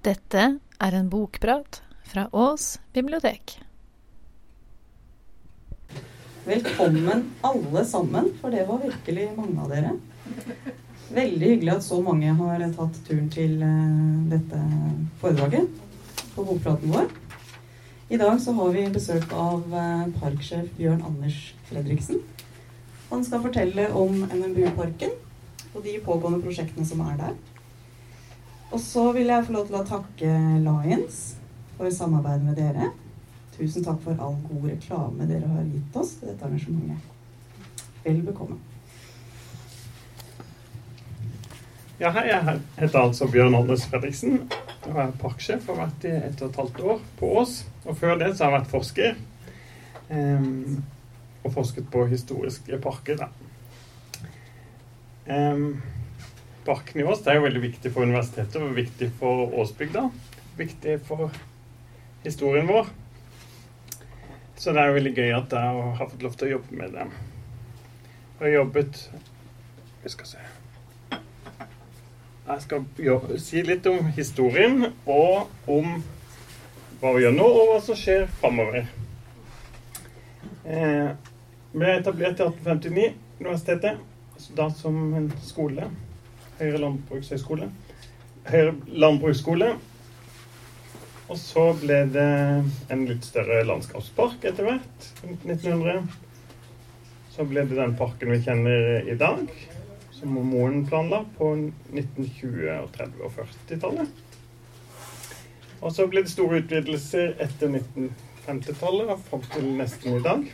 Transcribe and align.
Dette 0.00 0.42
er 0.80 0.94
en 0.96 1.08
bokprat 1.12 1.82
fra 2.08 2.22
Ås 2.32 2.78
bibliotek. 2.96 3.58
Velkommen 6.46 7.26
alle 7.44 7.82
sammen, 7.84 8.30
for 8.40 8.48
det 8.48 8.62
var 8.64 8.80
virkelig 8.80 9.26
mange 9.36 9.60
av 9.60 9.68
dere. 9.68 9.90
Veldig 11.12 11.50
hyggelig 11.50 11.74
at 11.74 11.84
så 11.84 11.98
mange 12.00 12.32
har 12.38 12.64
tatt 12.78 12.96
turen 13.10 13.28
til 13.34 13.60
eh, 13.60 14.24
dette 14.32 14.62
foredraget 15.20 15.68
på 16.32 16.46
bokpraten 16.48 16.96
vår. 16.96 17.12
I 18.08 18.22
dag 18.24 18.40
så 18.40 18.56
har 18.56 18.72
vi 18.72 18.88
besøk 18.96 19.28
av 19.36 19.68
eh, 19.68 20.08
parksjef 20.16 20.72
Bjørn 20.80 21.04
Anders 21.10 21.42
Fredriksen. 21.68 22.24
Han 23.12 23.28
skal 23.28 23.44
fortelle 23.44 23.90
om 23.92 24.24
NMBU-parken 24.32 25.12
og 25.74 25.82
de 25.84 26.00
pågående 26.08 26.40
prosjektene 26.40 26.88
som 26.88 27.04
er 27.04 27.20
der. 27.20 27.40
Og 28.70 28.80
så 28.80 29.12
vil 29.12 29.26
jeg 29.26 29.46
få 29.46 29.54
lov 29.56 29.66
til 29.66 29.78
å 29.80 29.86
takke 29.86 30.32
Lions 30.62 31.20
for 31.76 31.90
samarbeidet 31.90 32.46
med 32.46 32.58
dere. 32.60 32.90
Tusen 33.56 33.84
takk 33.84 33.98
for 34.04 34.22
all 34.22 34.36
god 34.46 34.68
reklame 34.70 35.26
dere 35.28 35.48
har 35.50 35.64
gitt 35.66 35.96
oss 35.98 36.14
til 36.20 36.30
dette 36.30 36.46
arrangementet. 36.46 37.16
Vel 38.04 38.22
bekomme. 38.24 38.60
Ja, 42.00 42.14
hei, 42.16 42.30
jeg 42.30 42.60
heter 42.78 43.02
altså 43.02 43.26
Bjørn 43.28 43.58
Anders 43.58 43.82
Fredriksen 43.90 44.46
og 44.88 44.94
er 45.02 45.10
parksjef 45.20 45.66
og 45.68 45.76
har 45.76 45.90
vært 45.90 46.06
i 46.08 46.14
ett 46.30 46.40
og 46.40 46.48
et 46.48 46.60
halvt 46.62 46.80
år 46.94 47.02
på 47.18 47.34
Ås. 47.42 47.58
Og 47.84 47.98
før 47.98 48.16
det 48.22 48.30
så 48.32 48.46
har 48.46 48.54
jeg 48.54 48.58
vært 48.60 48.72
forsker. 48.72 49.18
Um, 50.08 50.84
og 51.44 51.52
forsket 51.52 51.90
på 51.92 52.06
historiske 52.08 52.78
parker. 52.80 53.20
Da. 53.20 53.28
Um, 55.28 55.82
parken 56.70 57.00
i 57.00 57.04
Ås 57.04 57.24
det 57.24 57.32
er 57.32 57.40
jo 57.40 57.46
veldig 57.48 57.62
viktig 57.64 57.90
for 57.90 58.06
universitetet 58.06 58.74
viktig 58.76 59.08
for 59.18 59.54
Åsbygda. 59.58 60.04
Viktig 60.58 61.00
for 61.08 61.32
historien 62.22 62.68
vår. 62.70 62.86
Så 64.60 64.74
det 64.76 64.82
er 64.82 64.90
jo 64.90 64.98
veldig 64.98 65.12
gøy 65.16 65.30
at 65.34 65.54
jeg 65.56 65.84
har 65.98 66.08
fått 66.12 66.22
lov 66.22 66.36
til 66.36 66.46
å 66.46 66.52
jobbe 66.52 66.78
med 66.78 66.94
det. 66.94 67.06
Jeg 68.40 68.54
jobbet 68.54 69.00
Vi 70.00 70.10
skal 70.12 70.28
se 70.30 70.44
Jeg 72.46 72.62
skal 72.64 72.84
si 73.40 73.62
litt 73.66 73.88
om 73.90 74.06
historien 74.16 74.86
og 75.04 75.50
om 75.70 75.98
hva 77.00 77.12
vi 77.16 77.24
gjør 77.24 77.34
nå, 77.34 77.46
og 77.48 77.68
hva 77.70 77.80
som 77.84 77.96
skjer 77.96 78.26
framover. 78.42 78.86
Eh, 80.68 81.10
ble 81.72 81.92
etablert 81.96 82.42
i 82.42 82.46
1859, 82.46 83.10
universitetet, 83.40 84.02
da 84.58 84.68
som 84.76 84.98
en 85.16 85.30
skole. 85.40 85.88
Høyre 86.60 86.80
landbrukshøgskole. 86.82 87.70
Høyre 88.50 88.74
landbruksskole. 88.88 89.70
Og 91.30 91.38
så 91.38 91.62
ble 91.78 92.00
det 92.10 92.30
en 92.90 93.04
litt 93.06 93.24
større 93.24 93.62
landskapspark 93.64 94.44
etter 94.50 94.66
hvert, 94.66 95.06
rundt 95.22 95.44
1900. 95.46 96.00
Så 97.30 97.46
ble 97.48 97.62
det 97.70 97.78
den 97.78 97.94
parken 97.96 98.32
vi 98.34 98.40
kjenner 98.44 99.06
i 99.08 99.14
dag, 99.16 99.46
som 100.16 100.34
moren 100.34 100.82
planla 100.90 101.22
på 101.38 101.52
1920-, 101.54 102.66
og 102.80 102.90
30- 102.98 103.22
og 103.28 103.38
40-tallet. 103.38 104.26
Og 105.80 105.94
så 105.96 106.08
ble 106.10 106.26
det 106.26 106.34
store 106.34 106.60
utvidelser 106.60 107.38
etter 107.40 107.78
1950-tallet 107.78 109.14
og 109.14 109.22
fram 109.30 109.46
til 109.54 109.70
nesten 109.78 110.18
i 110.18 110.24
dag. 110.26 110.44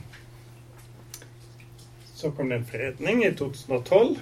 Så 2.14 2.30
kom 2.36 2.52
det 2.52 2.60
en 2.60 2.68
fredning 2.68 3.24
i 3.24 3.32
2012. 3.34 4.20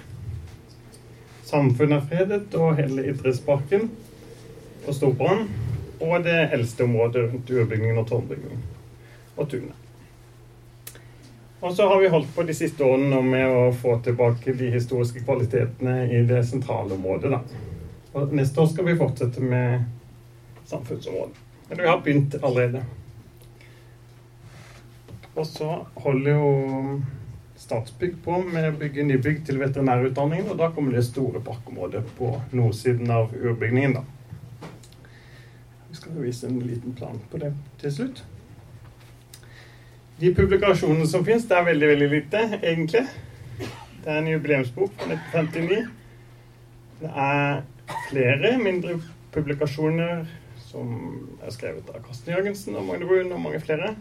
Samfunnet 1.55 2.01
er 2.01 2.07
fredet, 2.11 2.55
og 2.59 2.81
hele 2.81 3.05
idrettsparken 3.13 3.85
på 4.83 4.93
Storbrann. 4.97 5.45
Og 6.03 6.25
det 6.25 6.35
eldste 6.57 6.83
området 6.89 7.29
rundt 7.29 7.51
urbygningen 7.51 8.01
og 8.01 8.09
tårnbyggingen. 8.09 8.65
og 9.37 9.49
tunet. 9.51 9.75
Og 11.61 11.73
så 11.77 11.87
har 11.89 12.01
vi 12.01 12.09
holdt 12.09 12.35
på 12.35 12.43
de 12.43 12.55
siste 12.55 12.85
årene 12.85 13.19
med 13.23 13.51
å 13.51 13.63
få 13.75 13.97
tilbake 14.03 14.53
de 14.55 14.69
historiske 14.71 15.25
kvalitetene 15.25 15.95
i 16.07 16.21
det 16.27 16.45
sentrale 16.47 16.95
området. 16.95 17.31
Da. 17.33 17.41
Og 18.15 18.35
neste 18.35 18.61
år 18.61 18.69
skal 18.71 18.87
vi 18.91 18.99
fortsette 18.99 19.43
med 19.43 19.87
samfunnsområdet. 20.71 21.39
Men 21.69 21.83
vi 21.83 21.89
har 21.89 22.03
begynt 22.05 22.37
allerede. 22.43 22.85
Og 25.35 25.47
så 25.47 25.81
holder 26.05 26.31
jo 26.31 26.53
Statsbygg 27.57 28.17
på 28.25 28.41
med 28.43 28.67
å 28.69 28.77
bygge 28.79 29.07
nybygg 29.07 29.45
til 29.47 29.61
veterinærutdanningen, 29.63 30.51
og 30.51 30.59
da 30.59 30.71
kommer 30.75 30.97
det 30.97 31.05
store 31.07 31.43
parkområdet 31.45 32.03
på 32.19 32.33
nordsiden 32.53 33.11
av 33.15 33.35
urbygningen, 33.35 33.99
da. 34.01 34.05
Vi 35.89 35.99
skal 36.01 36.17
vise 36.19 36.49
en 36.49 36.59
liten 36.67 36.97
plan 36.99 37.21
på 37.31 37.39
det 37.39 37.53
til 37.79 37.95
slutt. 37.95 38.25
De 40.19 40.33
publikasjonene 40.35 41.07
som 41.11 41.23
finnes, 41.27 41.47
det 41.47 41.57
er 41.59 41.69
veldig, 41.69 41.91
veldig 41.93 42.09
lite, 42.11 42.43
egentlig. 42.61 43.05
Det 44.03 44.11
er 44.11 44.19
en 44.19 44.33
jubileumsbok 44.33 44.99
fra 44.99 45.15
1959. 45.15 45.87
Det 47.01 47.13
er 47.29 47.63
flere 48.09 48.53
mindre 48.59 48.99
publikasjoner 49.35 50.27
som 50.61 50.91
er 51.39 51.55
skrevet 51.55 51.89
av 51.95 52.03
Karsten 52.05 52.35
Jørgensen 52.35 52.77
og 52.79 52.87
Magne 52.89 53.07
Brun 53.09 53.33
og 53.33 53.43
mange 53.47 53.63
flere. 53.63 53.95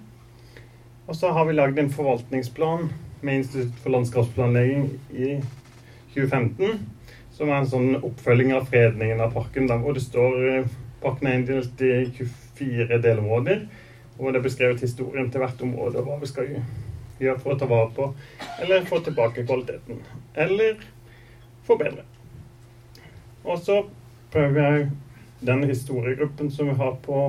Og 1.08 1.18
så 1.18 1.32
har 1.36 1.46
vi 1.46 1.56
lagd 1.56 1.80
en 1.80 1.94
forvaltningsplan 1.94 2.90
med 3.24 3.42
Institutt 3.42 3.80
for 3.82 3.96
landskapsplanlegging 3.96 4.90
i 5.12 5.30
2015, 6.14 6.80
som 7.34 7.50
er 7.50 7.60
en 7.60 7.70
sånn 7.70 7.96
oppfølging 7.98 8.54
av 8.54 8.68
fredningen 8.70 9.22
av 9.24 9.34
parken, 9.34 9.68
der 9.70 9.82
hvor 9.82 9.96
det 9.98 10.06
står 10.06 10.66
Parken 11.04 11.28
er 11.28 11.34
inndelt 11.36 11.82
i 11.84 12.06
24 12.56 12.98
delområder, 13.04 13.66
hvor 14.16 14.32
det 14.32 14.40
er 14.40 14.46
beskrevet 14.46 14.86
historien 14.86 15.28
til 15.32 15.44
hvert 15.44 15.64
område 15.66 16.00
og 16.00 16.08
hva 16.08 16.16
vi 16.22 16.30
skal 16.30 16.54
gjøre 17.20 17.40
for 17.42 17.54
å 17.54 17.58
ta 17.60 17.68
vare 17.68 17.90
på 17.96 18.06
eller 18.64 18.86
få 18.88 19.02
tilbake 19.04 19.44
kvaliteten. 19.44 20.00
Eller 20.34 20.78
forbedre. 21.68 22.06
Og 23.44 23.60
så 23.60 23.82
prøver 24.32 24.62
jeg 24.64 24.90
den 25.44 25.64
historiegruppen 25.68 26.52
som 26.52 26.72
vi 26.72 26.78
har 26.80 26.96
på 27.04 27.26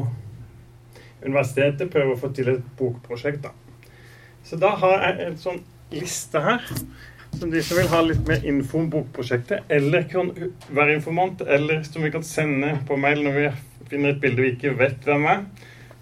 universitetet, 1.24 1.90
prøver 1.90 2.14
å 2.14 2.20
få 2.20 2.30
til 2.36 2.52
et 2.54 2.64
bokprosjekt. 2.78 3.42
da. 3.42 3.50
Så 4.44 4.56
da 4.60 4.74
har 4.78 5.00
jeg 5.02 5.32
et 5.32 5.40
sånn 5.40 5.62
liste 6.00 6.40
her. 6.40 6.62
Som 7.38 7.50
de 7.50 7.62
som 7.66 7.78
vil 7.78 7.88
ha 7.90 8.00
litt 8.06 8.28
mer 8.28 8.44
info 8.46 8.78
om 8.78 8.90
bokprosjektet, 8.90 9.64
eller 9.68 10.04
kan 10.10 10.30
være 10.68 10.94
informant, 10.94 11.40
eller 11.40 11.82
som 11.82 12.04
vi 12.06 12.10
kan 12.14 12.22
sende 12.22 12.76
på 12.86 12.96
mail 12.96 13.24
når 13.24 13.38
vi 13.38 13.46
finner 13.90 14.14
et 14.14 14.20
bilde 14.22 14.42
vi 14.44 14.52
ikke 14.54 14.74
vet 14.78 15.02
hvem 15.08 15.26
er, 15.32 15.40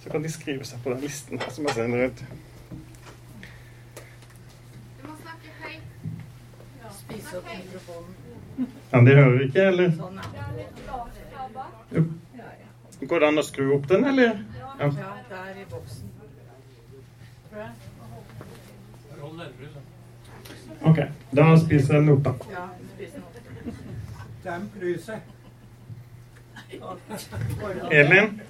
så 0.03 0.12
kan 0.12 0.25
de 0.25 0.32
skrive 0.32 0.66
seg 0.69 0.82
på 0.84 0.92
den 0.92 1.00
listen 1.06 1.41
her 1.41 1.54
som 1.54 1.69
jeg 1.69 1.78
sender 1.78 2.10
ut. 2.10 2.25
Du 4.98 5.06
må 5.08 5.16
snakke 5.22 5.54
høyt. 5.62 5.86
Spise 6.98 7.38
opp 7.41 7.48
mikrofonen. 7.48 8.19
Ja, 8.92 9.00
de 9.00 9.14
hører 9.16 9.41
ikke, 9.47 9.69
eller? 9.72 9.94
Sånn, 9.97 10.20
ja. 10.36 10.50
Jo. 11.97 12.04
Går 13.09 13.24
det 13.24 13.30
an 13.32 13.41
å 13.41 13.47
skru 13.47 13.70
opp 13.78 13.88
den, 13.91 14.04
eller? 14.12 14.36
Ja. 14.60 14.91
Ja, 15.00 15.14
der 15.32 15.56
i 15.62 15.64
boksen. 15.70 16.12
Tror 17.48 17.64
jeg. 17.64 17.72
OK. 20.84 20.98
Da 21.37 21.56
spiser 21.56 21.94
jeg 21.94 22.03
den 22.03 22.09
opp, 22.09 22.25
da. 22.25 22.32
Ja, 22.50 22.66
spise 22.94 23.15
den 23.15 23.22
opp. 23.22 23.32
Demp. 24.44 24.76
Elin? 27.93 28.41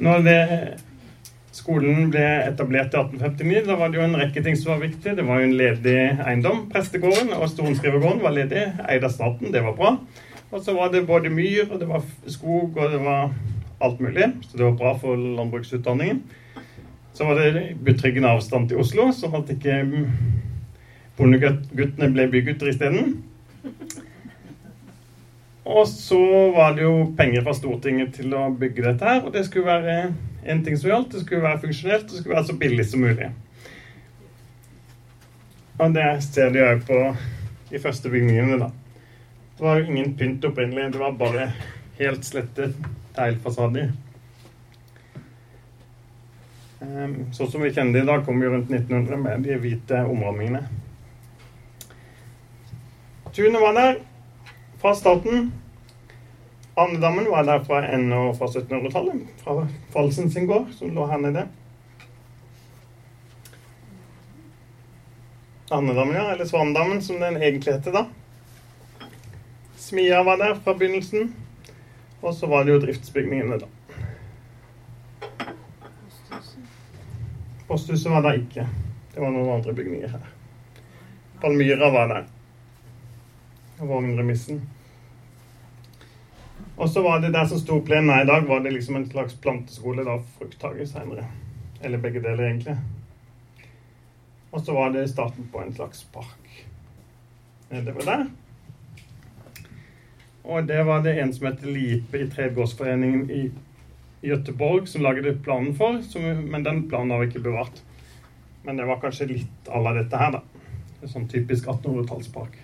Når 0.00 0.18
det, 0.18 0.80
skolen 1.60 2.08
ble 2.12 2.24
etablert 2.46 2.94
i 2.94 3.00
1859, 3.02 3.62
da 3.68 3.76
var 3.78 3.92
det 3.92 4.00
jo 4.00 4.06
en 4.06 4.18
rekke 4.18 4.42
ting 4.44 4.56
som 4.58 4.72
var 4.74 4.82
viktig. 4.82 5.14
Det 5.18 5.26
var 5.26 5.40
jo 5.40 5.48
en 5.48 5.56
ledig 5.58 5.98
eiendom. 6.24 6.66
Prestegården 6.72 7.34
og 7.36 7.48
Storenskrivergården 7.52 8.24
var 8.24 8.34
ledig, 8.36 8.64
eid 8.88 9.06
av 9.06 9.14
staten. 9.14 9.52
Det 9.52 9.62
var 9.64 9.76
bra. 9.78 9.94
Og 10.50 10.64
så 10.64 10.74
var 10.74 10.90
det 10.92 11.06
både 11.06 11.30
myr, 11.32 11.68
og 11.68 11.78
det 11.82 11.88
var 11.90 12.04
skog, 12.26 12.76
og 12.76 12.94
det 12.94 13.00
var 13.04 13.30
alt 13.80 14.00
mulig. 14.00 14.32
Så 14.48 14.58
det 14.58 14.66
var 14.66 14.78
bra 14.80 14.94
for 14.98 15.16
landbruksutdanningen. 15.16 16.22
Så 17.14 17.26
var 17.28 17.38
det 17.38 17.76
betryggende 17.84 18.30
avstand 18.32 18.70
til 18.70 18.80
Oslo, 18.80 19.10
sånn 19.14 19.36
at 19.38 19.50
ikke 19.52 19.82
bondeguttene 21.18 22.10
ble 22.14 22.28
bygutter 22.32 22.70
isteden. 22.72 23.18
Og 25.64 25.88
så 25.88 26.20
var 26.54 26.74
det 26.74 26.86
jo 26.86 27.10
penger 27.16 27.44
fra 27.44 27.54
Stortinget 27.54 28.14
til 28.16 28.32
å 28.34 28.48
bygge 28.56 28.86
dette 28.86 29.06
her. 29.06 29.22
Og 29.24 29.32
det 29.34 29.44
skulle 29.46 29.68
være 29.68 30.14
en 30.48 30.62
ting 30.64 30.78
som 30.80 30.90
gjaldt. 30.90 31.12
Det 31.12 31.24
skulle 31.24 31.44
være 31.44 31.62
funksjonelt, 31.66 32.08
det 32.08 32.20
skulle 32.22 32.36
være 32.38 32.48
så 32.48 32.58
billig 32.60 32.86
som 32.88 33.04
mulig. 33.04 33.30
Og 35.80 35.94
det 35.96 36.06
ser 36.26 36.52
de 36.52 36.64
òg 36.64 36.84
på 36.88 37.00
de 37.70 37.80
første 37.80 38.12
bygningene, 38.12 38.58
da. 38.60 38.70
Det 39.56 39.64
var 39.64 39.78
jo 39.80 39.92
ingen 39.92 40.14
pynt 40.16 40.44
opprinnelig. 40.48 40.92
Det 40.94 41.00
var 41.00 41.18
bare 41.20 41.50
helt 42.00 42.24
slette 42.24 42.72
teglfasader. 43.16 43.92
Sånn 46.80 47.50
som 47.52 47.60
vi 47.60 47.72
kjenner 47.76 47.98
det 47.98 48.06
i 48.06 48.08
dag, 48.08 48.22
kom 48.24 48.40
vi 48.40 48.48
rundt 48.48 48.70
1900 48.72 49.20
med 49.20 49.44
de 49.44 49.58
hvite 49.60 50.00
omrammingene. 50.08 50.64
Tunet 53.36 53.60
var 53.62 53.76
der 53.76 54.00
fra 54.80 54.94
starten. 54.94 55.52
Andedammen 56.74 57.30
var 57.30 57.44
der 57.44 57.64
fra 57.64 57.82
ennå 57.88 58.34
fra 58.34 58.46
1700-tallet, 58.46 59.26
fra 59.42 59.66
Falsen 59.92 60.30
sin 60.30 60.46
gård, 60.46 60.70
som 60.78 60.94
lå 60.94 61.06
her 61.06 61.18
nede. 61.20 61.46
Andedammen, 65.70 66.16
ja, 66.16 66.32
eller 66.32 66.44
Svandammen, 66.44 67.02
som 67.02 67.20
den 67.20 67.36
egentlig 67.36 67.74
heter 67.74 67.92
da. 67.92 68.06
Smia 69.76 70.22
var 70.22 70.40
der 70.40 70.56
fra 70.64 70.74
begynnelsen. 70.74 71.34
Og 72.20 72.34
så 72.34 72.46
var 72.46 72.64
det 72.64 72.74
jo 72.74 72.80
driftsbygningene, 72.82 73.60
da. 73.60 73.68
Posthuset 77.68 78.10
var 78.12 78.24
der 78.26 78.40
ikke. 78.40 78.66
Det 79.14 79.22
var 79.22 79.30
noen 79.30 79.52
andre 79.60 79.72
bygninger 79.76 80.10
her. 80.16 80.28
Palmyra 81.40 81.90
var 81.94 82.10
der. 82.10 82.28
Og 83.80 83.88
vognremissen. 83.88 84.60
Og 86.80 86.88
så 86.88 87.02
var 87.02 87.20
det 87.20 87.32
der 87.32 87.48
som 87.48 87.60
sto 87.60 87.80
plenen 87.84 88.22
i 88.22 88.28
dag, 88.28 88.46
var 88.48 88.60
det 88.64 88.72
liksom 88.72 88.96
en 88.96 89.08
slags 89.08 89.34
planteskole, 89.40 90.04
da, 90.04 90.18
frukthage 90.38 90.86
seinere. 90.88 91.26
Eller 91.80 92.00
begge 92.00 92.22
deler, 92.24 92.46
egentlig. 92.46 92.76
Og 94.50 94.62
så 94.64 94.74
var 94.74 94.92
det 94.94 95.10
starten 95.10 95.48
på 95.52 95.60
en 95.62 95.74
slags 95.74 96.04
park 96.12 96.64
nedover 97.70 98.06
der. 98.06 98.24
Og 100.42 100.66
det 100.66 100.82
var 100.88 101.02
det 101.04 101.18
en 101.20 101.32
som 101.34 101.46
heter 101.46 101.70
Lipe 101.70 102.18
i 102.18 102.30
Tredgårdsforeningen 102.30 103.28
i 103.30 103.42
Gøteborg 104.24 104.88
som 104.88 105.04
lagde 105.04 105.36
planen 105.44 105.76
for, 105.76 106.00
som, 106.02 106.24
men 106.50 106.64
den 106.64 106.82
planen 106.88 107.12
har 107.12 107.22
vi 107.22 107.30
ikke 107.30 107.44
bevart. 107.44 107.84
Men 108.64 108.76
det 108.76 108.88
var 108.88 109.00
kanskje 109.00 109.28
litt 109.30 109.68
à 109.68 109.80
la 109.80 109.94
dette 109.96 110.16
her, 110.16 110.34
da. 110.34 110.42
En 111.00 111.12
sånn 111.12 111.28
typisk 111.30 111.68
1800-tallspark. 111.68 112.58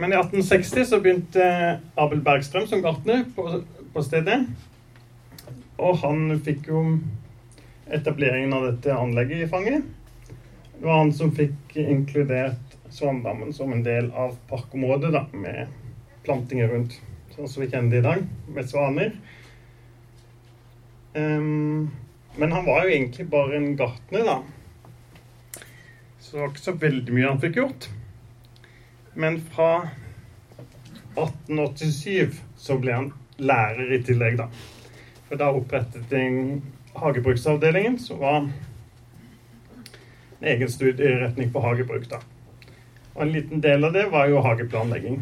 Men 0.00 0.14
i 0.14 0.16
1860 0.16 0.86
så 0.88 0.98
begynte 1.04 1.46
Abel 2.00 2.22
Bergstrøm 2.24 2.64
som 2.66 2.80
gartner 2.80 3.26
på, 3.36 3.44
på 3.92 4.04
stedet. 4.06 4.38
Og 5.76 5.98
han 6.00 6.38
fikk 6.44 6.70
jo 6.70 6.84
etableringen 7.92 8.54
av 8.56 8.64
dette 8.70 8.96
anlegget 8.96 9.44
i 9.44 9.50
fanget. 9.50 9.84
Det 10.78 10.86
var 10.86 11.02
han 11.02 11.12
som 11.12 11.34
fikk 11.36 11.76
inkludert 11.76 12.78
svanedammen 12.88 13.52
som 13.52 13.74
en 13.76 13.84
del 13.84 14.08
av 14.16 14.38
parkområdet, 14.48 15.12
da, 15.12 15.26
med 15.36 15.68
plantinger 16.24 16.72
rundt. 16.72 16.96
Sånn 17.34 17.52
som 17.52 17.60
vi 17.60 17.68
kjenner 17.68 17.92
det 17.92 18.00
i 18.00 18.08
dag, 18.08 18.24
med 18.56 18.72
svaner. 18.72 19.12
Um, 21.12 21.90
men 22.40 22.56
han 22.56 22.64
var 22.64 22.86
jo 22.86 22.96
egentlig 22.96 23.28
bare 23.28 23.60
en 23.60 23.74
gartner, 23.76 24.24
da. 24.24 24.40
Så 26.20 26.38
det 26.38 26.46
var 26.46 26.52
ikke 26.54 26.68
så 26.70 26.78
veldig 26.88 27.20
mye 27.20 27.32
han 27.34 27.44
fikk 27.44 27.60
gjort. 27.60 27.90
Men 29.14 29.40
fra 29.40 29.88
1887 31.14 32.40
så 32.56 32.76
ble 32.78 32.92
han 32.94 33.12
lærer 33.40 33.92
i 33.94 34.02
tillegg, 34.04 34.38
da. 34.38 34.46
For 35.28 35.40
da 35.40 35.50
opprettet 35.54 36.12
en 36.14 36.62
hagebruksavdelingen, 36.94 37.98
som 37.98 38.18
var 38.22 38.36
en 38.40 38.52
egen 40.40 40.70
studieretning 40.70 41.52
på 41.52 41.62
hagebruk, 41.64 42.08
da. 42.10 42.22
Og 43.14 43.22
en 43.26 43.34
liten 43.34 43.60
del 43.60 43.84
av 43.84 43.92
det 43.96 44.06
var 44.12 44.30
jo 44.30 44.42
hageplanlegging. 44.44 45.20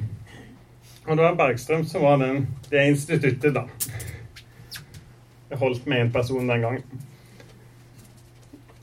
Og 1.08 1.17
det 1.17 1.25
var 1.25 1.38
Bergstrøm 1.40 1.87
som 1.88 2.05
var 2.05 2.20
den, 2.20 2.46
det 2.69 2.85
instituttet, 2.93 3.55
da. 3.56 3.64
Jeg 5.49 5.58
holdt 5.62 5.87
med 5.88 6.05
én 6.05 6.12
person 6.12 6.49
den 6.49 6.61
gangen. 6.61 7.06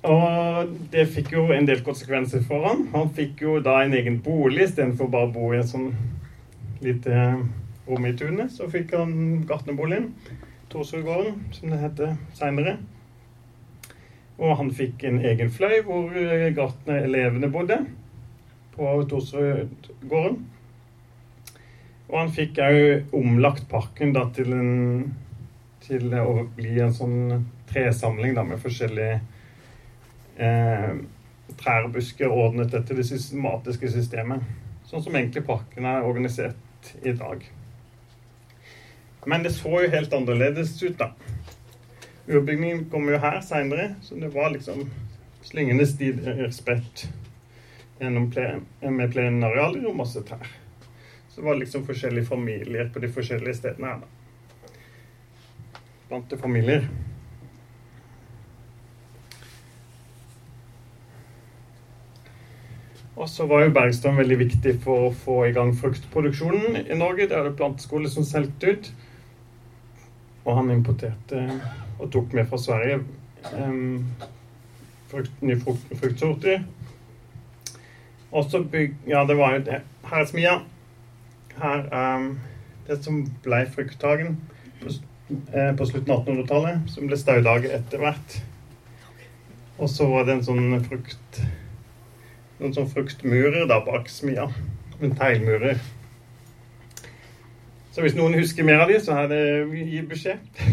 Og 0.06 0.74
det 0.94 1.07
fikk 1.10 1.31
jo 1.34 1.48
en 1.54 1.66
del 1.66 1.81
konsekvenser 1.86 2.44
for 2.46 2.68
han. 2.68 2.84
Han 2.94 3.12
fikk 3.16 3.42
jo 3.46 3.60
da 3.63 3.80
en 3.81 3.96
egen 3.98 4.19
bolig 4.25 4.68
istedenfor 4.68 5.10
bare 5.10 5.30
å 5.30 5.34
bo 5.34 5.52
i 5.54 5.62
et 5.62 5.69
sånn 5.72 5.92
lite 6.86 7.22
rom 7.88 8.06
i 8.06 8.13
tunet. 8.18 8.54
Så 8.54 8.69
fikk 8.69 8.94
han 8.98 9.46
gartnerboligen. 9.50 10.12
Torsrudgården, 10.69 11.40
som 11.56 11.72
det 11.72 11.81
heter 11.81 12.16
seinere. 12.38 12.78
Og 14.36 14.57
han 14.60 14.72
fikk 14.75 15.06
en 15.07 15.22
egen 15.25 15.52
fløy 15.54 15.80
hvor 15.86 16.12
gartnerelevene 16.57 17.50
bodde 17.54 17.80
på 18.75 18.90
Torsrudgården. 19.10 20.42
Og 22.12 22.18
han 22.19 22.34
fikk 22.34 22.60
òg 22.62 23.16
omlagt 23.18 23.69
parken 23.72 24.12
da, 24.13 24.28
til, 24.36 24.52
en, 24.54 25.16
til 25.86 26.12
å 26.19 26.44
bli 26.57 26.75
en 26.84 26.94
sånn 26.94 27.48
tresamling 27.72 28.36
da, 28.38 28.44
med 28.46 28.62
forskjellige 28.62 29.24
eh, 30.37 30.95
trær 31.59 31.87
og 31.87 31.93
busker 31.95 32.31
ordnet 32.31 32.73
etter 32.73 32.97
det 32.97 33.07
systematiske 33.07 33.91
systemet. 33.93 34.43
Sånn 34.89 35.03
som 35.03 35.15
egentlig 35.15 35.45
parken 35.47 35.87
er 35.89 36.05
organisert 36.05 36.91
i 37.03 37.13
dag. 37.17 37.43
Men 39.25 39.45
det 39.45 39.55
så 39.55 39.81
jo 39.81 39.89
helt 39.89 40.13
annerledes 40.13 40.75
ut, 40.83 40.99
da. 40.99 41.11
Urbygningen 42.25 42.85
kom 42.89 43.09
jo 43.09 43.21
her 43.21 43.39
seinere, 43.45 43.95
så 44.05 44.17
det 44.21 44.29
var 44.33 44.51
liksom 44.53 44.85
slyngende 45.45 45.85
stier 45.89 46.45
spredt 46.53 47.07
gjennom 47.99 48.29
plen, 48.33 48.65
med 48.81 49.13
plenarealer 49.13 49.87
og 49.89 49.97
masse 49.97 50.21
trær. 50.25 50.45
Så 51.29 51.41
det 51.41 51.47
var 51.47 51.57
liksom 51.59 51.85
forskjellige 51.87 52.29
familier 52.29 52.89
på 52.93 53.01
de 53.03 53.09
forskjellige 53.11 53.57
stedene 53.59 53.91
her, 53.91 54.05
da. 54.05 54.71
Plantefamilier. 56.09 56.85
Og 63.15 63.29
så 63.31 63.45
var 63.47 63.63
jo 63.63 63.73
Bergstrøm 63.75 64.17
veldig 64.19 64.38
viktig 64.41 64.73
for 64.83 65.07
å 65.07 65.15
få 65.15 65.38
i 65.47 65.53
gang 65.56 65.71
fruktproduksjonen 65.79 66.81
i 66.83 66.97
Norge. 67.00 67.29
Det 67.29 67.38
er 67.38 67.47
det 67.47 67.56
planteskole 67.59 68.12
som 68.12 68.27
solgte 68.27 68.73
ut. 68.75 68.89
Og 70.44 70.57
han 70.59 70.73
importerte 70.73 71.45
og 71.95 72.09
tok 72.12 72.35
med 72.35 72.50
fra 72.50 72.59
Sverige 72.59 73.00
um, 73.56 74.03
frukt, 75.07 75.31
nye 75.41 75.59
frukt, 75.62 75.95
fruktsorter. 76.01 76.65
Og 78.35 78.50
så 78.51 78.59
bygg... 78.59 78.97
Ja, 79.07 79.23
det 79.23 79.39
var 79.39 79.56
jo 79.56 79.63
det. 79.69 79.81
Her 80.09 80.21
er 80.21 80.29
smia. 80.29 80.56
Her 81.56 81.87
um, 81.95 82.33
Det 82.85 82.99
som 83.01 83.23
ble 83.42 83.63
Frukthagen 83.73 84.35
på, 84.81 84.92
eh, 85.56 85.71
på 85.73 85.85
slutten 85.90 86.11
av 86.13 86.28
1800-tallet, 86.28 86.83
som 86.92 87.07
ble 87.07 87.18
Staudaget 87.18 87.71
etter 87.80 88.04
hvert. 88.04 88.35
Og 89.80 89.90
så 89.90 90.06
var 90.11 90.28
det 90.28 90.35
en 90.35 90.44
sånn 90.45 90.75
frukt 90.85 91.40
noen 92.59 92.74
sånn 92.76 92.90
fruktmurer 92.92 93.68
da 93.69 93.81
bak 93.85 94.09
smia. 94.12 94.47
Med 95.02 95.18
teglmurer. 95.19 95.81
Så 97.92 98.04
hvis 98.04 98.16
noen 98.16 98.35
husker 98.35 98.68
mer 98.68 98.83
av 98.83 98.92
de, 98.92 99.00
så 99.04 99.16
er 99.21 99.30
det 99.31 99.42
gi 99.76 100.02
beskjed. 100.07 100.64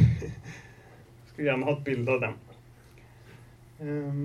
Skulle 1.30 1.48
gjerne 1.48 1.68
hatt 1.68 1.84
bilde 1.86 2.16
av 2.16 2.22
dem. 2.22 2.38
Um, 3.82 4.24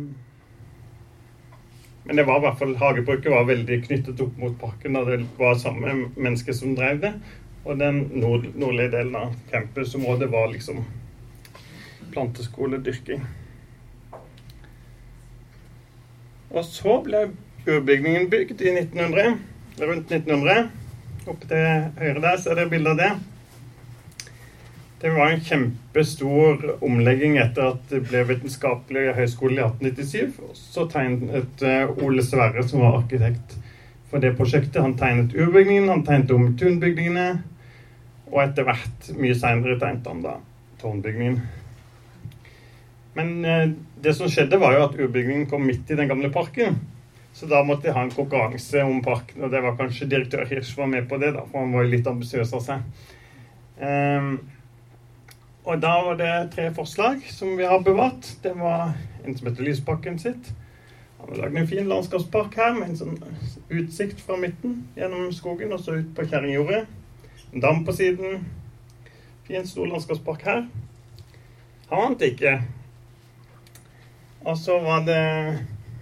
men 2.07 2.15
det 2.15 2.27
var 2.29 2.39
i 2.39 2.45
hvert 2.45 2.59
fall 2.61 2.77
hagebruket 2.79 3.33
var 3.33 3.49
veldig 3.49 3.81
knyttet 3.83 4.21
opp 4.23 4.37
mot 4.39 4.53
parken. 4.61 4.95
Da 4.95 5.03
det 5.09 5.19
var 5.37 5.57
samme 5.59 5.97
menneske 6.15 6.53
som 6.55 6.77
drev 6.77 7.01
det. 7.03 7.13
Og 7.67 7.81
den 7.81 8.05
nord 8.15 8.45
nordlige 8.55 8.93
delen 8.93 9.17
av 9.19 9.33
campusområdet 9.51 10.29
var 10.31 10.47
liksom 10.53 10.85
planteskoledyrking. 12.13 13.25
Og 16.53 16.63
så 16.63 16.95
ble 17.03 17.25
urbygningen 17.67 18.29
bygd 18.31 18.61
i 18.61 18.73
1900, 18.73 19.37
rundt 19.79 20.11
1900. 20.11 20.69
Oppe 21.27 21.49
til 21.49 21.89
høyre 21.99 22.23
der 22.23 22.39
ser 22.41 22.55
dere 22.55 22.71
bilde 22.71 22.93
av 22.93 23.01
det. 23.01 23.11
Det 24.97 25.11
var 25.13 25.29
en 25.29 25.43
kjempestor 25.45 26.63
omlegging 26.81 27.35
etter 27.37 27.73
at 27.75 27.83
det 27.91 27.99
ble 28.07 28.23
vitenskapelig 28.31 29.11
høyskole 29.19 29.59
i 29.59 29.65
1897. 29.67 30.39
Så 30.57 30.87
tegnet 30.89 31.61
eh, 31.61 31.91
Ole 32.01 32.25
Sverre, 32.25 32.63
som 32.65 32.81
var 32.81 33.03
arkitekt 33.03 33.57
for 34.09 34.23
det 34.23 34.33
prosjektet, 34.39 34.81
han 34.81 34.95
tegnet 34.97 35.35
urbygningen, 35.35 35.89
han 35.91 36.03
tegnet 36.07 36.31
om 36.33 36.49
tunbygningene, 36.57 37.27
og 38.31 38.41
etter 38.43 38.67
hvert, 38.67 39.09
mye 39.19 39.35
seinere, 39.37 39.77
tegnet 39.81 40.07
han 40.07 40.23
da 40.23 40.37
tårnbygningen. 40.81 41.39
Men 43.17 43.33
eh, 43.45 43.65
det 44.01 44.13
som 44.15 44.31
skjedde, 44.31 44.59
var 44.61 44.77
jo 44.77 44.85
at 44.87 44.97
urbygningen 44.97 45.47
kom 45.51 45.65
midt 45.67 45.91
i 45.91 45.97
den 45.99 46.09
gamle 46.09 46.31
parken. 46.33 46.79
Så 47.37 47.45
da 47.45 47.59
måtte 47.63 47.85
de 47.85 47.93
ha 47.93 48.01
en 48.01 48.09
konkurranse 48.09 48.81
om 48.81 48.97
parken, 49.05 49.43
og 49.45 49.51
det 49.53 49.59
var 49.61 49.75
kanskje 49.77 50.07
direktør 50.09 50.47
Hirsch 50.49 50.71
var 50.73 50.87
med 50.89 51.05
på 51.05 51.19
det, 51.21 51.35
da, 51.35 51.43
for 51.45 51.61
han 51.61 51.75
var 51.75 51.85
jo 51.85 51.91
litt 51.91 52.07
ambisiøs 52.09 52.53
av 52.57 52.63
seg. 52.65 53.03
Um, 53.77 54.31
og 55.67 55.83
da 55.83 55.91
var 56.07 56.17
det 56.17 56.31
tre 56.55 56.71
forslag 56.73 57.21
som 57.29 57.53
vi 57.59 57.67
har 57.69 57.83
bevart. 57.85 58.31
Det 58.41 58.55
var 58.57 58.95
en 59.21 59.37
som 59.37 59.51
heter 59.51 59.67
Lysbakken 59.67 60.17
sitt. 60.17 60.49
Han 61.19 61.29
har 61.29 61.43
lagd 61.43 61.61
en 61.61 61.69
fin 61.69 61.93
landskapspark 61.93 62.57
her 62.57 62.73
med 62.79 62.89
en 62.89 62.99
sånn 63.03 63.21
utsikt 63.69 64.25
fra 64.25 64.39
midten 64.41 64.79
gjennom 64.97 65.29
skogen 65.35 65.77
og 65.77 65.85
så 65.85 65.99
ut 65.99 66.09
på 66.17 66.25
Kjerringjordet. 66.31 66.87
En 67.51 67.61
dam 67.61 67.85
på 67.85 67.93
siden. 67.93 68.47
Fin, 69.45 69.69
stor 69.69 69.93
landskapspark 69.93 70.49
her. 70.49 70.65
Han 71.91 72.01
vant 72.01 72.25
ikke. 72.31 72.57
Og 74.47 74.57
så 74.57 74.81
var 74.81 75.05
det 75.05 75.21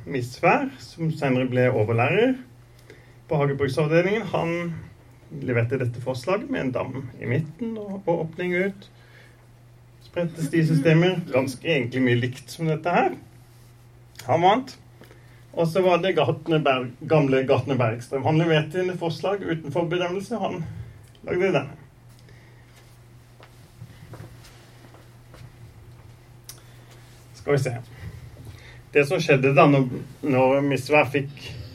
Misvær, 0.06 0.68
som 0.80 1.10
senere 1.10 1.48
ble 1.50 1.70
overlærer 1.74 2.36
på 3.26 3.40
hagebruksavdelingen. 3.40 4.28
Han 4.34 4.52
leverte 5.42 5.80
dette 5.82 6.02
forslaget 6.04 6.52
med 6.54 6.62
en 6.62 6.74
dam 6.76 7.00
i 7.18 7.30
midten 7.30 7.74
og, 7.82 8.04
og 8.06 8.28
åpning 8.28 8.54
ut. 8.68 8.90
Spredte 10.06 10.46
stisystemer. 10.46 11.18
Ganske 11.34 11.66
egentlig 11.66 12.04
mye 12.06 12.20
likt 12.22 12.54
som 12.54 12.70
dette 12.70 12.94
her. 12.94 13.16
Han 14.28 14.46
vant. 14.46 14.76
Og 15.56 15.68
så 15.72 15.82
var 15.82 16.02
det 16.04 16.14
Gartneberg, 16.18 16.92
gamle 17.08 17.42
Gartner 17.48 17.80
Bergstrøm. 17.80 18.26
Han 18.28 18.38
leverte 18.42 18.82
inn 18.82 18.92
et 18.92 19.00
forslag 19.00 19.42
utenfor 19.42 19.88
bedømmelse. 19.90 20.38
Han 20.38 20.62
lagde 21.26 21.52
denne. 21.56 21.82
Skal 27.40 27.56
vi 27.56 27.62
se. 27.66 27.78
Det 28.96 29.04
som 29.04 29.20
skjedde 29.20 29.52
da 29.52 29.66
når, 29.68 29.90
når 30.24 30.62
Misvær 30.64 31.10
fikk 31.12 31.34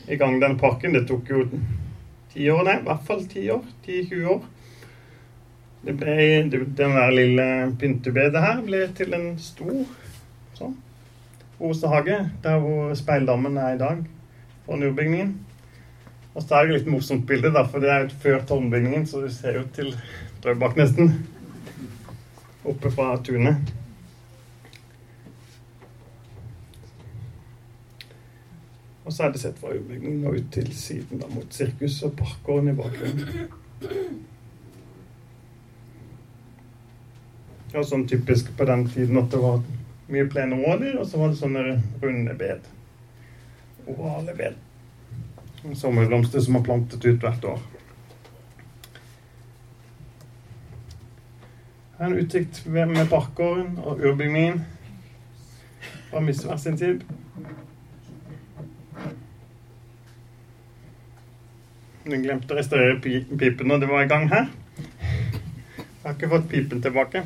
i 0.09 0.17
gang 0.17 0.39
den 0.41 0.55
parken, 0.57 0.95
det 0.95 1.03
tok 1.09 1.27
jo 1.29 1.43
ti 2.31 2.47
år, 2.49 2.63
nei, 2.65 2.79
i 2.79 2.87
hvert 2.87 3.03
fall 3.05 3.19
ti 3.29 3.43
år. 3.53 3.61
Ti-20 3.85 4.29
år. 4.31 4.39
Det 5.85 5.93
ble, 5.99 6.15
det, 6.49 6.61
den 6.77 6.95
der 6.97 7.13
lille 7.13 7.45
pyntebedet 7.77 8.41
her 8.41 8.63
ble 8.65 8.79
til 8.97 9.13
en 9.17 9.27
stor 9.41 9.83
sånn 10.57 10.73
rosehage, 11.61 12.17
der 12.41 12.57
hvor 12.63 12.95
speildammen 12.97 13.59
er 13.61 13.75
i 13.75 13.81
dag, 13.81 14.01
foran 14.65 14.87
urbygningen. 14.89 15.35
Og 16.33 16.41
så 16.41 16.57
er 16.57 16.65
det 16.65 16.79
litt 16.79 16.89
morsomt 16.89 17.27
bilde, 17.29 17.51
da, 17.53 17.67
for 17.69 17.83
det 17.83 17.91
er 17.91 18.07
jo 18.07 18.17
før 18.23 18.41
tårnbygningen, 18.49 19.05
så 19.05 19.21
du 19.21 19.29
ser 19.33 19.59
jo 19.59 19.67
til 19.75 19.93
Drøbak 20.41 20.73
nesten. 20.79 21.13
Oppe 22.65 22.89
fra 22.93 23.13
tunet. 23.21 23.69
Og 29.11 29.15
så 29.15 29.23
er 29.23 29.31
det 29.33 29.39
sett 29.41 29.57
fra 29.59 29.73
ubygningen 29.75 30.21
og 30.23 30.37
ut 30.39 30.45
til 30.55 30.69
siden, 30.71 31.19
da, 31.19 31.27
mot 31.27 31.51
sirkus 31.51 31.97
og 32.07 32.13
parkgården 32.15 32.69
i 32.71 32.75
bakgrunnen. 32.77 33.49
Ja, 37.73 37.81
sånn 37.83 38.05
typisk 38.07 38.53
på 38.55 38.69
den 38.69 38.85
tiden 38.87 39.19
at 39.19 39.27
det 39.33 39.41
var 39.43 39.59
mye 40.07 40.29
plenområder, 40.31 40.95
og 41.01 41.09
så 41.11 41.19
var 41.19 41.33
det 41.33 41.41
sånne 41.41 41.65
runde 41.99 42.37
bed. 42.39 42.69
Ovale 43.91 44.37
bed. 44.37 44.55
Sommerblomster 45.75 46.47
som 46.47 46.61
er 46.61 46.63
plantet 46.69 47.03
ut 47.03 47.19
hvert 47.19 47.47
år. 47.51 47.59
Her 51.97 52.05
er 52.05 52.13
en 52.13 52.21
utsikt 52.23 52.63
med 52.71 53.11
parkgården 53.11 53.75
og 53.83 53.99
urbygningen 53.99 54.63
fra 56.13 56.23
Misvær 56.23 56.63
sin 56.63 56.79
tid. 56.79 57.03
Hun 62.03 62.23
glemte 62.23 62.55
å 62.55 62.57
restaurere 62.57 62.97
pipen 63.01 63.69
når 63.69 63.83
det 63.83 63.89
var 63.91 64.05
i 64.05 64.09
gang 64.09 64.25
her. 64.31 64.47
Jeg 64.81 66.07
har 66.07 66.15
ikke 66.15 66.31
fått 66.31 66.47
pipen 66.49 66.81
tilbake. 66.81 67.21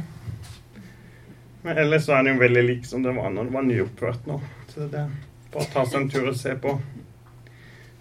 Men 1.64 1.80
ellers 1.82 2.04
så 2.06 2.18
er 2.18 2.26
den 2.26 2.36
jo 2.36 2.42
veldig 2.44 2.64
lik 2.68 2.84
som 2.86 3.06
det 3.06 3.14
var 3.16 3.32
når 3.32 3.48
den 3.48 3.56
var 3.56 3.64
nyoppført 3.70 4.28
nå. 4.28 4.42
Så 4.74 4.90
det 4.92 5.00
er 5.06 5.14
bare 5.54 5.64
å 5.64 5.72
ta 5.72 5.86
seg 5.88 6.02
en 6.02 6.12
tur 6.12 6.28
og 6.28 6.36
se 6.38 6.58
på. 6.60 6.76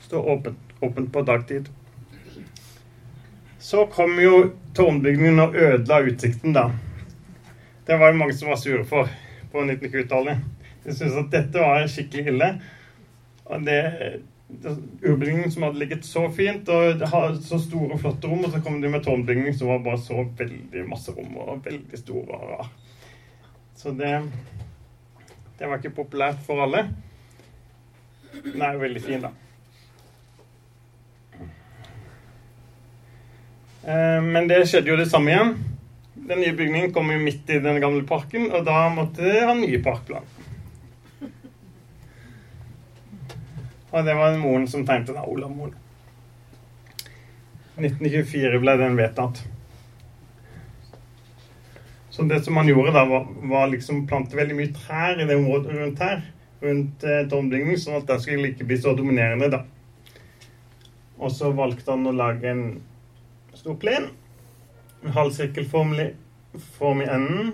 Står 0.09 0.27
åpent, 0.35 0.75
åpent 0.83 1.13
på 1.15 1.23
dagtid. 1.25 1.71
Så 3.63 3.87
kom 3.95 4.19
jo 4.21 4.43
tårnbygningen 4.77 5.41
og 5.47 5.55
ødela 5.57 6.03
utsikten, 6.11 6.53
da. 6.53 6.67
Det 7.87 7.97
var 8.01 8.11
jo 8.11 8.19
mange 8.19 8.35
som 8.37 8.51
var 8.51 8.59
sure 8.61 8.83
for 8.85 9.09
på 9.55 9.63
1920-tallet. 9.63 10.43
De 10.85 10.93
syntes 10.93 11.17
at 11.23 11.31
dette 11.33 11.63
var 11.63 11.87
skikkelig 11.89 12.35
ille. 12.35 12.51
Og 13.47 13.65
det 13.65 13.81
urbygningen 15.03 15.51
som 15.51 15.67
hadde 15.67 15.79
ligget 15.79 16.07
så 16.07 16.27
fint 16.33 16.69
og 16.73 17.05
hadde 17.11 17.43
så 17.45 17.59
store 17.63 17.95
og 17.97 18.03
flotte 18.03 18.31
rom, 18.31 18.45
og 18.47 18.53
så 18.53 18.61
kom 18.65 18.81
de 18.83 18.91
med 18.93 19.05
tårnbygning 19.05 19.55
som 19.57 19.71
var 19.73 19.85
bare 19.85 20.01
så 20.03 20.25
veldig 20.39 20.85
masse 20.89 21.15
rom 21.15 21.37
og 21.43 21.65
veldig 21.65 22.01
store 22.01 22.39
og 22.39 22.51
rar. 22.55 22.69
Så 23.77 23.95
det 23.95 24.23
Det 25.59 25.69
var 25.71 25.79
ikke 25.79 26.03
populært 26.03 26.41
for 26.43 26.65
alle. 26.65 26.89
Den 28.43 28.63
er 28.63 28.73
jo 28.75 28.81
veldig 28.83 29.03
fin, 29.03 29.21
da. 29.23 29.31
Eh, 33.87 34.23
men 34.23 34.49
det 34.51 34.65
skjedde 34.67 34.91
jo 34.91 34.97
det 34.99 35.07
samme 35.11 35.31
igjen. 35.31 35.55
Den 36.15 36.41
nye 36.41 36.57
bygningen 36.57 36.93
kom 36.93 37.13
jo 37.13 37.21
midt 37.21 37.51
i 37.55 37.61
den 37.63 37.81
gamle 37.83 38.03
parken, 38.09 38.49
og 38.51 38.65
da 38.67 38.89
måtte 38.91 39.23
de 39.23 39.45
ha 39.45 39.55
nye 39.55 39.79
parkplan. 39.85 40.27
Og 43.95 44.03
det 44.03 44.15
var 44.19 44.35
moren 44.43 44.67
som 44.67 44.83
tegnet 44.87 45.13
den, 45.13 45.23
Olav-moren. 45.23 45.77
1924 47.79 48.59
ble 48.63 48.75
den 48.79 48.97
vedtatt. 48.99 49.43
Så 52.15 52.23
det 52.31 52.41
som 52.45 52.55
man 52.59 52.69
gjorde 52.71 52.95
da, 52.95 53.05
var, 53.11 53.29
var 53.51 53.71
liksom 53.71 54.05
plante 54.11 54.39
veldig 54.39 54.57
mye 54.59 54.73
trær 54.75 55.19
i 55.19 55.27
det 55.27 55.37
området 55.39 55.77
rundt 55.79 56.03
her. 56.03 56.25
Rundt 56.63 57.07
eh, 57.07 57.23
tombygningen, 57.31 57.79
sånn 57.79 58.01
at 58.01 58.11
den 58.11 58.23
skulle 58.23 58.51
ikke 58.51 58.67
bli 58.67 58.79
så 58.83 58.97
dominerende, 58.99 59.51
da. 59.51 59.63
Og 61.19 61.31
så 61.35 61.53
valgte 61.55 61.95
han 61.95 62.07
å 62.11 62.15
lage 62.15 62.51
en 62.51 62.65
stor 63.55 63.77
plen 63.79 64.09
En 65.05 65.13
halvsirkelform 65.15 65.93
form 66.75 67.03
i 67.05 67.09
enden 67.11 67.53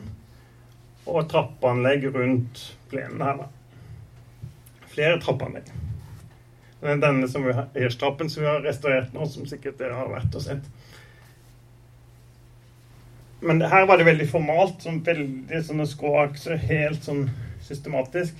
og 1.08 1.28
trappeanlegg 1.28 2.08
rundt 2.14 2.64
plenen 2.92 3.24
her, 3.24 3.44
da. 3.44 4.48
Flere 4.92 5.20
trappeanlegg. 5.20 5.72
Denne 6.80 7.28
som 7.28 7.44
vi 7.44 7.52
har, 7.52 7.68
Hirstrappen 7.76 8.30
som 8.32 8.42
vi 8.42 8.48
har 8.48 8.62
restaurert 8.64 9.12
nå, 9.12 9.26
som 9.28 9.48
sikkert 9.48 9.78
dere 9.80 9.98
har 9.98 10.08
vært 10.08 10.36
og 10.36 10.44
sett. 10.46 10.68
Men 13.40 13.60
her 13.62 13.86
var 13.88 14.00
det 14.00 14.08
veldig 14.08 14.28
formalt, 14.28 14.82
sånn 14.84 15.02
veldig 15.04 15.60
sånne 15.64 15.86
skråakser, 15.88 16.60
helt 16.70 17.04
sånn 17.04 17.26
systematisk. 17.64 18.36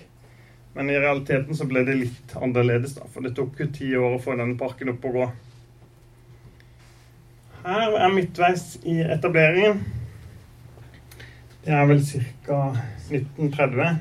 Men 0.77 0.91
i 0.91 0.99
realiteten 1.01 1.57
så 1.57 1.67
ble 1.69 1.83
det 1.85 1.97
litt 1.99 2.35
annerledes, 2.37 2.95
da, 2.97 3.09
for 3.13 3.25
det 3.25 3.35
tok 3.37 3.61
jo 3.61 3.69
ti 3.75 3.93
år 3.97 4.17
å 4.17 4.23
få 4.23 4.37
denne 4.39 4.59
parken 4.61 4.93
opp 4.93 5.07
og 5.09 5.17
gå. 5.17 5.31
Her 7.65 7.97
er 8.01 8.13
midtveis 8.15 8.79
i 8.89 9.01
etableringen. 9.05 9.83
Det 11.65 11.75
er 11.77 11.89
vel 11.91 12.01
ca. 12.47 12.61
1930. 13.11 13.99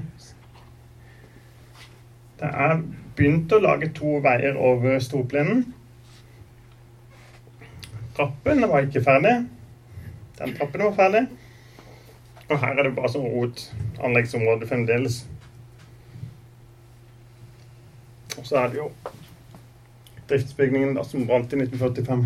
Det 2.39 2.51
er 2.67 2.77
begynt 3.19 3.51
å 3.51 3.59
lage 3.59 3.91
to 3.95 4.17
veier 4.23 4.55
over 4.55 4.99
storplenen. 5.03 5.65
Trappen 8.15 8.63
var 8.71 8.87
ikke 8.87 9.03
ferdig. 9.03 9.35
Den 10.39 10.55
trappen 10.55 10.85
var 10.87 10.95
ferdig. 10.95 11.25
Og 12.49 12.57
her 12.61 12.73
er 12.73 12.87
det 12.87 12.95
bare 12.95 13.11
sånn 13.13 13.27
rotanleggsområde 13.29 14.67
fremdeles. 14.69 15.21
Og 18.39 18.47
så 18.47 18.61
er 18.61 18.71
det 18.71 18.79
jo 18.79 18.87
driftsbygningen 20.29 20.95
da, 20.95 21.03
som 21.03 21.27
brant 21.27 21.53
i 21.53 21.59
1945. 21.59 22.23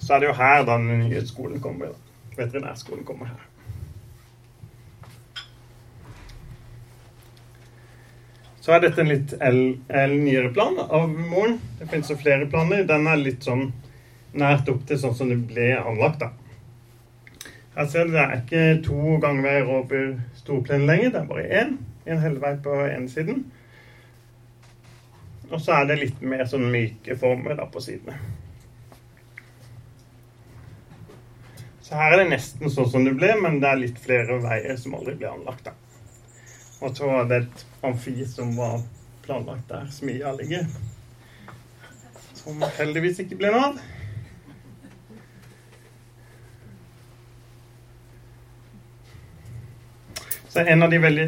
Så 0.00 0.16
er 0.16 0.24
det 0.24 0.30
jo 0.32 0.38
her 0.40 0.64
da 0.66 0.74
den 0.74 1.06
nye 1.06 1.22
skolen 1.28 1.62
kommer. 1.62 1.94
Veterinærskolen 2.34 3.06
kommer 3.06 3.30
her. 3.30 3.49
Så 8.60 8.74
er 8.74 8.82
dette 8.84 9.00
en 9.00 9.08
litt 9.08 9.32
nyere 9.40 10.50
plan 10.52 10.76
av 10.82 11.08
moren. 11.08 11.56
Det 11.78 11.88
finnes 11.88 12.10
jo 12.12 12.18
flere 12.20 12.48
planer. 12.50 12.84
Den 12.88 13.08
er 13.08 13.20
litt 13.20 13.46
sånn 13.46 13.70
nært 14.36 14.68
opp 14.70 14.82
til 14.86 15.00
sånn 15.00 15.16
som 15.16 15.30
det 15.32 15.40
ble 15.48 15.72
anlagt, 15.80 16.20
da. 16.20 16.30
Her 17.76 17.86
ser 17.88 18.06
du 18.06 18.12
det 18.12 18.20
er 18.20 18.36
ikke 18.36 18.64
to 18.84 19.16
gangveier 19.22 19.70
over 19.70 20.12
storplenen 20.36 20.90
lenger. 20.90 21.14
Det 21.14 21.22
er 21.22 21.30
bare 21.30 21.48
én. 21.62 21.72
En 22.10 22.20
helvei 22.20 22.52
på 22.60 22.76
ene 22.84 23.08
siden. 23.08 23.44
Og 25.50 25.58
så 25.62 25.80
er 25.80 25.88
det 25.88 26.00
litt 26.02 26.20
mer 26.22 26.44
sånn 26.50 26.68
myke 26.70 27.16
former 27.18 27.56
da 27.58 27.66
på 27.70 27.82
sidene. 27.82 28.18
Så 31.80 31.96
her 31.98 32.14
er 32.14 32.20
det 32.22 32.30
nesten 32.36 32.70
sånn 32.70 32.90
som 32.90 33.06
det 33.06 33.16
ble, 33.18 33.32
men 33.40 33.58
det 33.62 33.70
er 33.70 33.80
litt 33.80 33.96
flere 33.98 34.36
veier 34.44 34.76
som 34.78 34.94
aldri 34.98 35.16
ble 35.18 35.32
anlagt. 35.32 35.64
da. 35.66 35.74
Og 36.80 36.96
så 36.96 37.06
var 37.06 37.28
det 37.28 37.42
et 37.42 37.64
amfi 37.84 38.16
som 38.26 38.54
var 38.56 38.80
planlagt 39.24 39.68
der 39.68 39.88
smia 39.92 40.32
ligger. 40.32 40.66
Som 42.34 42.62
heldigvis 42.78 43.20
ikke 43.20 43.36
ble 43.40 43.52
noe 43.52 43.70
av. 43.70 43.80
Så 50.50 50.64
en 50.64 50.82
av 50.82 50.90
de 50.90 50.98
veldig 50.98 51.26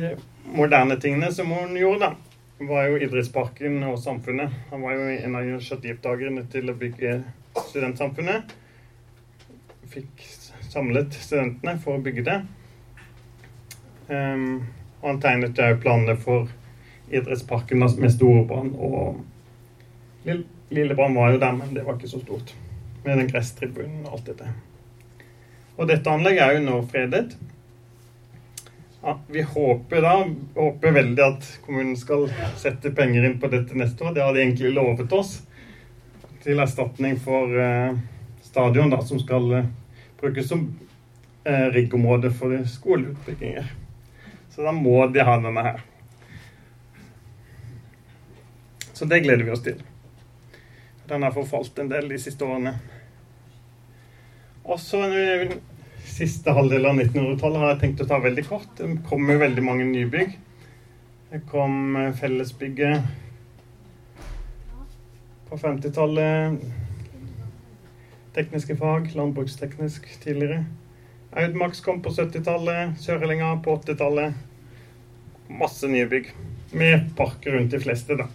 moderne 0.56 0.96
tingene 1.00 1.28
som 1.32 1.52
hun 1.54 1.76
gjorde, 1.78 2.08
da, 2.08 2.66
var 2.66 2.88
jo 2.88 2.98
idrettsparken 3.04 3.76
og 3.86 4.00
samfunnet. 4.02 4.50
Han 4.72 4.82
var 4.82 4.96
jo 4.96 5.12
en 5.12 5.36
av 5.38 5.46
initiativtakerne 5.46 6.42
til 6.50 6.72
å 6.72 6.74
bygge 6.80 7.14
studentsamfunnet. 7.68 8.56
Fikk 9.92 10.24
samlet 10.72 11.14
studentene 11.20 11.76
for 11.84 12.00
å 12.00 12.02
bygge 12.02 12.24
det. 12.26 12.38
Um, 14.08 14.64
og 15.02 15.08
han 15.10 15.20
tegnet 15.20 15.58
jo 15.58 15.76
planene 15.82 16.16
for 16.16 16.48
idrettsparken 17.12 17.82
med 17.82 18.10
Storebrann 18.14 18.72
og 18.78 19.20
Lillebrand 20.72 21.16
var 21.18 21.32
jo 21.34 21.38
der, 21.42 21.52
men 21.52 21.74
det 21.74 21.82
var 21.84 21.98
ikke 21.98 22.08
så 22.08 22.20
stort. 22.22 22.54
Med 23.04 23.18
den 23.18 23.28
gresstribunen 23.28 24.06
og 24.06 24.14
alt 24.16 24.28
dette. 24.30 24.52
Og 25.76 25.88
dette 25.90 26.12
anlegget 26.12 26.44
er 26.44 26.56
jo 26.56 26.62
nå 26.64 26.78
fredet. 26.88 27.34
Ja, 29.02 29.16
vi 29.26 29.42
håper 29.42 30.04
da 30.04 30.14
håper 30.54 30.94
veldig 30.94 31.24
at 31.26 31.48
kommunen 31.66 31.96
skal 31.98 32.28
sette 32.60 32.92
penger 32.94 33.26
inn 33.26 33.40
på 33.42 33.50
dette 33.50 33.74
neste 33.76 34.06
år. 34.06 34.14
Det 34.14 34.22
har 34.22 34.32
de 34.32 34.44
egentlig 34.44 34.70
lovet 34.76 35.12
oss. 35.12 35.40
Til 36.42 36.62
erstatning 36.62 37.18
for 37.22 37.50
eh, 37.58 37.98
stadion, 38.46 38.94
da, 38.94 39.02
som 39.02 39.18
skal 39.20 39.52
eh, 39.58 39.70
brukes 40.22 40.48
som 40.48 40.68
eh, 41.44 41.66
riggområde 41.74 42.30
for 42.30 42.54
skoleutbygginger. 42.66 43.81
Så 44.52 44.62
da 44.66 44.72
må 44.76 45.06
de 45.08 45.24
ha 45.24 45.38
denne 45.40 45.64
her. 45.64 45.80
Så 48.92 49.08
det 49.08 49.22
gleder 49.24 49.44
vi 49.46 49.54
oss 49.54 49.64
til. 49.64 49.80
Den 51.08 51.24
har 51.24 51.32
forfalt 51.34 51.78
en 51.80 51.88
del 51.90 52.10
de 52.12 52.18
siste 52.20 52.44
årene. 52.44 52.76
Også 54.62 55.00
siste 56.06 56.52
halvdel 56.54 56.86
av 56.86 57.00
1900-tallet 57.00 57.62
har 57.62 57.72
jeg 57.72 57.80
tenkt 57.80 58.04
å 58.04 58.08
ta 58.10 58.20
veldig 58.22 58.44
kort. 58.46 58.70
Det 58.78 59.00
kommer 59.08 59.40
veldig 59.40 59.64
mange 59.64 59.88
nybygg. 59.88 60.36
Det 61.32 61.40
kom 61.48 61.96
eh, 61.96 62.12
Fellesbygget 62.20 63.08
på 65.48 65.58
50-tallet. 65.60 66.60
Tekniske 68.36 68.76
fag, 68.76 69.10
landbruksteknisk 69.16 70.06
tidligere. 70.22 70.62
Audmax 71.32 71.80
kom 71.80 72.02
på 72.02 72.10
70-tallet. 72.10 72.98
Sørlinga 73.00 73.54
på 73.64 73.76
80-tallet. 73.76 74.34
Masse 75.48 75.88
nye 75.88 76.06
bygg. 76.06 76.28
Med 76.72 77.08
parker 77.16 77.56
rundt 77.56 77.72
de 77.72 77.80
fleste, 77.80 78.16
da. 78.20 78.28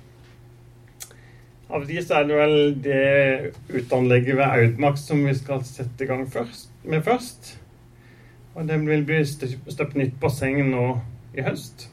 Av 1.69 1.83
de 1.85 1.99
så 2.01 2.21
er 2.21 2.27
det 2.29 2.37
vel 2.39 2.57
det 2.81 3.53
uteanlegget 3.69 4.37
ved 4.39 4.45
Audmax 4.47 5.03
som 5.09 5.21
vi 5.27 5.33
skal 5.35 5.65
sette 5.67 6.05
i 6.05 6.07
gang 6.09 6.23
først, 6.31 6.71
med 6.87 7.03
først. 7.03 7.57
Og 8.55 8.69
det 8.69 8.79
vil 8.85 9.03
bli 9.05 9.19
støpt 9.27 9.97
nytt 9.99 10.15
basseng 10.21 10.61
nå 10.71 10.85
i 11.37 11.43
høst. 11.45 11.89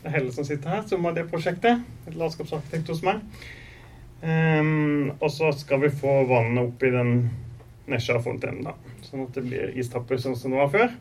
Det 0.00 0.10
er 0.10 0.16
Helle 0.16 0.32
som 0.34 0.46
sitter 0.48 0.72
her, 0.72 0.86
som 0.88 1.04
har 1.06 1.14
det 1.14 1.28
prosjektet. 1.30 1.84
Et 2.08 2.16
landskapsarkitekt 2.18 2.90
hos 2.90 3.04
meg. 3.06 3.20
Um, 4.22 5.12
og 5.20 5.28
så 5.34 5.52
skal 5.58 5.84
vi 5.84 5.92
få 5.94 6.22
vannet 6.26 6.64
opp 6.64 6.82
i 6.82 6.90
den 6.94 7.14
Nesja-fontenen, 7.90 8.62
da. 8.66 8.76
Sånn 9.06 9.24
at 9.26 9.34
det 9.34 9.46
blir 9.48 9.72
istapper 9.78 10.20
sånn 10.22 10.38
som 10.38 10.54
det 10.54 10.62
var 10.62 10.70
før. 10.74 10.94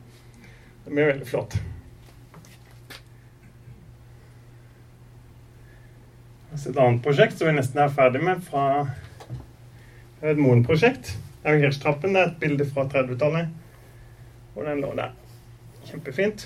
Det 0.86 0.94
blir 0.96 1.12
veldig 1.14 1.30
flott. 1.30 1.60
et 6.72 6.78
annet 6.78 7.04
prosjekt 7.04 7.38
som 7.38 7.50
vi 7.50 7.56
nesten 7.56 7.80
er 7.82 7.94
ferdig 7.96 8.22
med, 8.24 8.42
fra 8.46 8.86
et 10.22 10.38
Moen-prosjekt. 10.38 11.16
Er. 11.44 11.58
Det 11.58 12.12
er 12.12 12.26
et 12.28 12.40
bilde 12.40 12.68
fra 12.70 12.86
30-tallet. 12.86 13.50
Og 14.56 14.66
den 14.68 14.84
lå 14.84 14.92
der. 14.98 15.16
Kjempefint. 15.88 16.46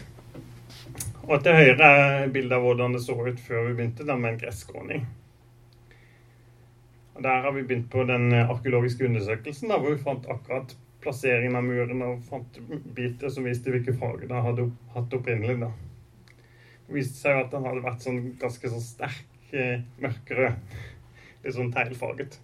Og 1.26 1.42
til 1.44 1.58
høyre 1.58 1.90
er 1.90 2.32
bildet 2.32 2.56
av 2.56 2.64
hvordan 2.64 2.96
det 2.96 3.04
så 3.04 3.18
ut 3.18 3.42
før 3.42 3.68
vi 3.68 3.76
begynte, 3.76 4.06
da 4.08 4.16
med 4.16 4.36
en 4.36 4.42
gresskråning. 4.46 5.06
Der 7.16 7.42
har 7.42 7.52
vi 7.56 7.64
begynt 7.64 7.90
på 7.92 8.04
den 8.04 8.34
arkeologiske 8.34 9.06
undersøkelsen, 9.08 9.70
da, 9.72 9.80
hvor 9.80 9.96
vi 9.96 10.04
fant 10.04 10.26
akkurat 10.30 10.76
plasseringen 11.04 11.56
av 11.56 11.64
muren 11.64 12.02
og 12.04 12.24
fant 12.28 12.58
biter 12.98 13.32
som 13.32 13.46
viste 13.48 13.72
hvilke 13.72 13.94
farger 13.96 14.28
den 14.28 14.44
hadde 14.44 14.66
hatt 14.96 15.14
opprinnelig. 15.16 15.60
da. 15.62 15.72
Det 16.88 16.98
viste 16.98 17.22
seg 17.22 17.40
at 17.40 17.54
den 17.54 17.66
hadde 17.66 17.86
vært 17.86 18.04
sånn 18.04 18.20
ganske 18.42 18.72
sånn 18.74 18.84
sterk 18.84 19.56
mørkere. 20.02 20.56
Litt 21.44 21.56
sånn 21.56 21.72
teglfarget. 21.74 22.40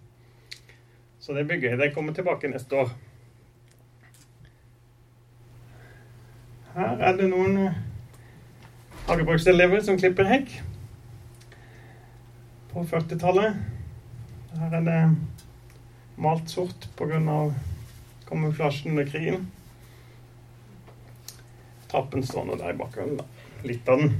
Så 1.21 1.33
det 1.33 1.45
blir 1.49 1.61
gøy. 1.61 1.75
Det 1.77 1.93
kommer 1.93 2.13
tilbake 2.13 2.49
neste 2.49 2.83
år. 2.83 2.93
Her 6.71 7.01
er 7.03 7.17
det 7.19 7.27
noen 7.27 7.57
eh, 7.65 7.79
hagebrukselever 9.09 9.81
som 9.83 9.99
klipper 9.99 10.29
hekk 10.29 10.53
på 12.71 12.85
40-tallet. 12.87 13.80
Her 14.59 14.73
er 14.75 14.83
det 14.83 14.99
malt 16.19 16.49
sort 16.49 16.89
pga. 16.99 17.53
kamuflasjen 18.27 18.91
under 18.91 19.05
krigen. 19.05 19.47
Trappen 21.91 22.23
står 22.23 22.45
nå 22.45 22.57
der 22.59 22.73
i 22.73 22.77
bakgrunnen. 22.79 23.23
Litt 23.63 23.89
av 23.89 23.99
den 24.03 24.13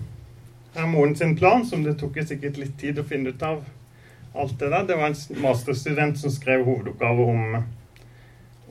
Her 0.74 0.86
er 0.86 0.88
moren 0.88 1.16
sin 1.16 1.36
plan, 1.36 1.66
som 1.68 1.84
det 1.84 1.98
tok 2.00 2.22
sikkert 2.24 2.58
litt 2.58 2.78
tid 2.80 3.00
å 3.00 3.04
finne 3.04 3.34
ut 3.34 3.44
av 3.44 3.64
alt 4.34 4.60
det 4.60 4.70
der. 4.72 4.86
Det 4.88 4.96
var 4.96 5.12
en 5.12 5.44
masterstudent 5.44 6.20
som 6.20 6.32
skrev 6.32 6.64
hovedoppgave 6.64 7.26
om, 7.34 7.58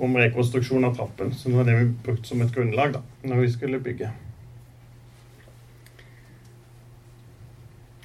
om 0.01 0.17
rekonstruksjon 0.17 0.89
av 0.89 0.97
trappen. 0.97 1.35
Nå 1.45 1.57
var 1.59 1.69
det 1.69 1.77
vi 1.77 1.91
brukte 2.07 2.33
som 2.33 2.41
et 2.41 2.55
grunnlag 2.55 2.97
da, 2.97 3.05
når 3.23 3.45
vi 3.45 3.53
skulle 3.53 3.83
bygge. 3.85 4.09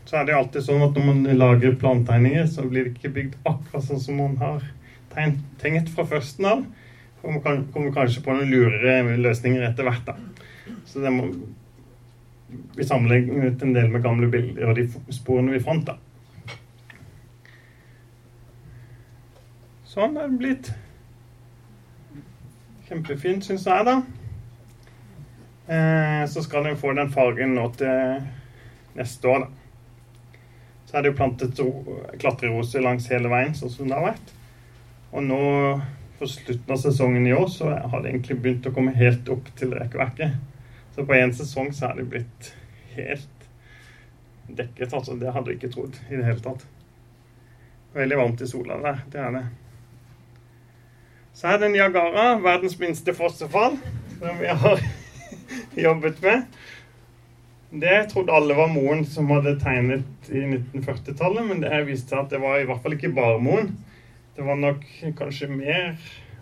Så 0.06 0.20
er 0.20 0.28
det 0.28 0.36
alltid 0.38 0.66
sånn 0.68 0.84
at 0.86 0.98
når 0.98 1.06
man 1.08 1.38
lager 1.40 1.78
plantegninger, 1.82 2.46
så 2.50 2.66
blir 2.70 2.88
det 2.88 2.96
ikke 2.96 3.14
bygd 3.16 3.38
akkurat 3.50 3.88
sånn 3.88 4.02
som 4.04 4.20
man 4.22 4.36
har 4.38 4.66
tenkt 5.16 5.90
fra 5.96 6.06
førsten 6.06 6.50
av. 6.50 6.66
Og 7.26 7.40
man 7.40 7.64
kommer 7.74 7.94
kanskje 7.96 8.22
på 8.22 8.36
noen 8.36 8.52
lurere 8.52 9.16
løsninger 9.18 9.66
etter 9.66 9.88
hvert. 9.88 10.06
da. 10.06 10.76
Så 10.86 11.02
det 11.02 11.14
må 11.14 11.32
vi 12.76 12.86
sammenlignet 12.86 13.64
en 13.64 13.74
del 13.74 13.90
med 13.90 14.04
gamle 14.06 14.30
bilder 14.30 14.70
og 14.70 14.78
de 14.78 14.86
sporene 15.16 15.56
vi 15.56 15.64
fant. 15.64 15.90
da. 15.90 15.98
Sånn 19.90 20.18
er 20.20 20.30
det 20.30 20.38
blitt. 20.38 20.72
Kjempefint, 22.86 23.46
syns 23.48 23.66
jeg, 23.66 23.86
da. 23.88 24.00
Eh, 25.66 26.24
så 26.30 26.44
skal 26.46 26.68
den 26.68 26.78
få 26.78 26.94
den 26.94 27.10
fargen 27.10 27.56
nå 27.58 27.72
til 27.80 28.26
neste 29.00 29.32
år, 29.32 29.48
da. 29.48 29.65
Så 30.96 31.00
er 31.02 31.04
det 31.04 31.10
jo 31.10 31.16
plantet 31.20 31.58
klatreroser 32.22 32.80
langs 32.80 33.10
hele 33.12 33.28
veien, 33.28 33.52
sånn 33.52 33.72
som 33.74 33.90
det 33.90 33.98
har 33.98 34.14
vært. 34.14 34.30
Og 35.12 35.26
nå, 35.28 35.40
for 36.16 36.32
slutten 36.32 36.72
av 36.72 36.80
sesongen 36.80 37.26
i 37.28 37.34
år, 37.36 37.50
så 37.52 37.74
har 37.76 38.00
det 38.00 38.14
egentlig 38.14 38.38
begynt 38.40 38.70
å 38.70 38.72
komme 38.72 38.94
helt 38.96 39.28
opp 39.34 39.50
til 39.60 39.74
rekkverket. 39.76 40.38
Så 40.96 41.04
på 41.04 41.18
én 41.18 41.36
sesong 41.36 41.74
så 41.76 41.90
er 41.90 42.00
det 42.00 42.06
blitt 42.14 42.48
helt 42.94 43.44
dekket. 44.48 44.94
altså 44.94 45.18
Det 45.20 45.34
hadde 45.36 45.52
vi 45.52 45.58
ikke 45.58 45.74
trodd 45.74 46.00
i 46.08 46.16
det 46.16 46.30
hele 46.30 46.46
tatt. 46.48 46.64
Veldig 48.00 48.22
varmt 48.22 48.48
i 48.48 48.48
sola 48.54 48.80
der. 48.88 49.04
Det 49.12 49.20
er 49.26 49.36
det. 49.36 49.44
Så 51.36 51.52
er 51.52 51.60
det 51.60 51.74
Niagara, 51.76 52.38
verdens 52.40 52.80
minste 52.80 53.20
fossefall, 53.20 53.76
som 54.22 54.40
vi 54.40 54.56
har 54.64 54.88
jobbet 55.90 56.24
med. 56.24 56.48
Det 57.70 58.10
trodde 58.10 58.34
alle 58.34 58.54
var 58.54 58.68
moren 58.68 59.06
som 59.06 59.30
hadde 59.34 59.56
tegnet 59.60 60.30
i 60.30 60.44
1940-tallet, 60.46 61.48
men 61.48 61.64
det 61.64 61.82
viste 61.88 62.14
seg 62.14 62.22
at 62.22 62.36
det 62.36 62.42
var 62.44 62.62
i 62.62 62.68
hvert 62.70 62.84
fall 62.84 62.96
ikke 62.96 63.14
bare 63.16 63.42
moren. 63.42 63.72
Det 64.36 64.46
var 64.46 64.60
nok 64.60 64.86
kanskje 65.18 65.50
mer 65.52 65.96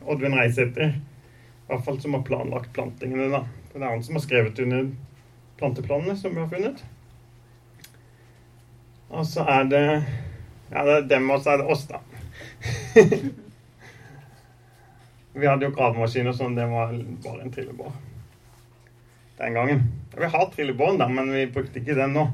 Oddvin 0.04 0.36
Reisæter, 0.36 0.98
i 0.98 1.70
hvert 1.70 1.86
fall 1.86 2.02
som 2.04 2.18
har 2.18 2.26
planlagt 2.28 2.74
plantingene, 2.76 3.30
da. 3.32 3.46
Det 3.72 3.82
er 3.82 3.88
han 3.88 4.04
som 4.06 4.20
har 4.20 4.26
skrevet 4.26 4.60
under 4.66 4.92
planteplanene 5.58 6.18
som 6.20 6.36
vi 6.36 6.44
har 6.44 6.52
funnet. 6.52 6.84
Og 9.14 9.26
så 9.30 9.48
er 9.48 9.64
det 9.70 9.86
Ja, 10.74 10.84
det 10.86 10.94
er 10.94 11.08
dem, 11.08 11.30
og 11.30 11.42
så 11.42 11.54
er 11.54 11.58
det 11.62 11.70
oss, 11.70 11.86
da. 11.86 12.00
vi 15.40 15.46
hadde 15.46 15.68
jo 15.68 15.76
gravemaskin 15.76 16.32
og 16.32 16.38
sånn. 16.38 16.56
Det 16.58 16.66
var 16.72 16.96
bare 17.24 17.44
en 17.46 17.54
trillebår 17.54 17.94
den 19.38 19.54
gangen. 19.54 19.84
Vi 20.18 20.30
har 20.36 20.46
trillebånd, 20.54 21.00
da, 21.02 21.10
men 21.10 21.32
vi 21.34 21.48
brukte 21.52 21.82
ikke 21.82 21.98
den 21.98 22.14
nå. 22.14 22.28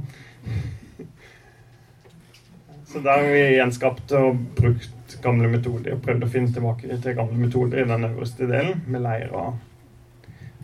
Så 2.89 2.99
da 3.05 3.19
har 3.19 3.27
vi 3.29 3.41
gjenskapt 3.55 4.11
og 4.17 4.37
brukt 4.57 5.17
gamle 5.23 5.49
metoder 5.51 5.93
og 5.93 6.03
prøvd 6.03 6.25
å 6.25 6.29
finne 6.33 6.53
tilbake 6.53 6.99
til 7.03 7.17
gamle 7.17 7.37
metoder 7.37 7.83
i 7.83 7.89
den 7.89 8.07
øverste 8.07 8.49
delen, 8.49 8.81
med 8.89 9.03
leir 9.05 9.29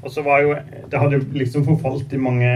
og 0.05 0.11
så 0.11 0.21
var 0.21 0.41
jo 0.41 0.55
Det 0.89 0.99
hadde 1.01 1.21
liksom 1.33 1.65
forfalt 1.65 2.13
i 2.13 2.21
mange 2.21 2.51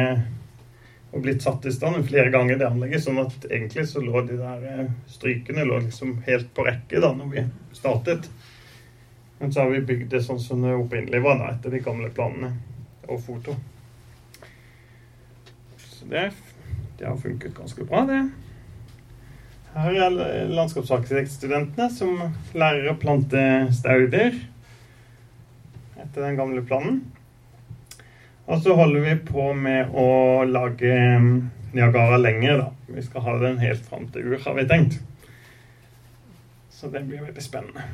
og 1.10 1.24
blitt 1.24 1.42
satt 1.42 1.66
i 1.66 1.72
stand 1.74 2.04
flere 2.06 2.30
ganger, 2.30 2.60
det 2.60 2.68
anlegget. 2.68 3.02
Sånn 3.02 3.18
at 3.18 3.48
egentlig 3.50 3.88
så 3.90 4.02
lå 4.04 4.22
de 4.28 4.36
der 4.38 4.66
eh, 4.70 4.92
strykene 5.10 5.64
lå 5.66 5.80
liksom 5.82 6.20
helt 6.28 6.52
på 6.54 6.68
rekke 6.68 7.02
da 7.02 7.10
når 7.18 7.32
vi 7.32 7.44
startet. 7.74 8.28
Men 9.40 9.50
så 9.50 9.64
har 9.64 9.74
vi 9.74 9.82
bygd 9.90 10.12
det 10.14 10.22
sånn 10.22 10.38
som 10.44 10.62
det 10.62 10.76
opprinnelig 10.78 11.24
var, 11.26 11.40
da, 11.42 11.48
etter 11.56 11.74
de 11.74 11.82
gamle 11.82 12.12
planene 12.14 12.52
og 13.08 13.24
foto. 13.26 13.58
Det, 16.12 16.30
det 17.00 17.08
har 17.08 17.20
funket 17.22 17.58
ganske 17.58 17.86
bra, 17.88 18.06
det. 18.10 18.24
Her 19.70 19.96
er 20.02 20.50
landskapsarkitektstudentene 20.50 21.90
som 21.94 22.18
lærer 22.58 22.90
å 22.90 22.98
plante 23.00 23.42
stauder 23.78 24.34
etter 26.00 26.26
den 26.26 26.40
gamle 26.40 26.64
planen. 26.66 27.04
Og 28.50 28.64
så 28.66 28.74
holder 28.74 29.06
vi 29.06 29.14
på 29.30 29.52
med 29.54 29.94
å 29.94 30.08
lage 30.50 30.96
Niagara 31.76 32.18
lenger, 32.18 32.64
da. 32.64 32.72
Vi 32.90 33.04
skal 33.06 33.22
ha 33.28 33.36
den 33.44 33.60
helt 33.62 33.86
fram 33.86 34.08
til 34.10 34.32
ur, 34.32 34.40
har 34.42 34.58
vi 34.58 34.66
tenkt. 34.72 34.98
Så 36.74 36.90
det 36.90 37.04
blir 37.06 37.22
veldig 37.22 37.44
spennende. 37.46 37.86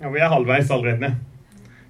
Ja, 0.00 0.10
vi 0.10 0.20
er 0.20 0.32
halvveis 0.32 0.72
allerede. 0.74 1.12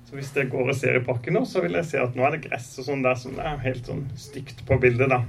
Så 0.06 0.18
hvis 0.18 0.28
jeg 0.36 0.50
går 0.52 0.68
og 0.70 0.76
ser 0.76 1.00
i 1.00 1.04
parken 1.06 1.38
nå, 1.38 1.46
så 1.48 1.64
vil 1.64 1.78
jeg 1.80 1.88
se 1.88 2.02
at 2.02 2.14
nå 2.14 2.26
er 2.26 2.36
det 2.36 2.44
gress 2.50 2.68
og 2.82 2.86
sånn 2.90 3.02
der 3.02 3.16
som 3.18 3.34
det 3.38 3.48
er 3.48 3.64
helt 3.64 3.88
sånn 3.88 4.04
stygt 4.20 4.60
på 4.68 4.76
bildet, 4.82 5.08
da. 5.10 5.24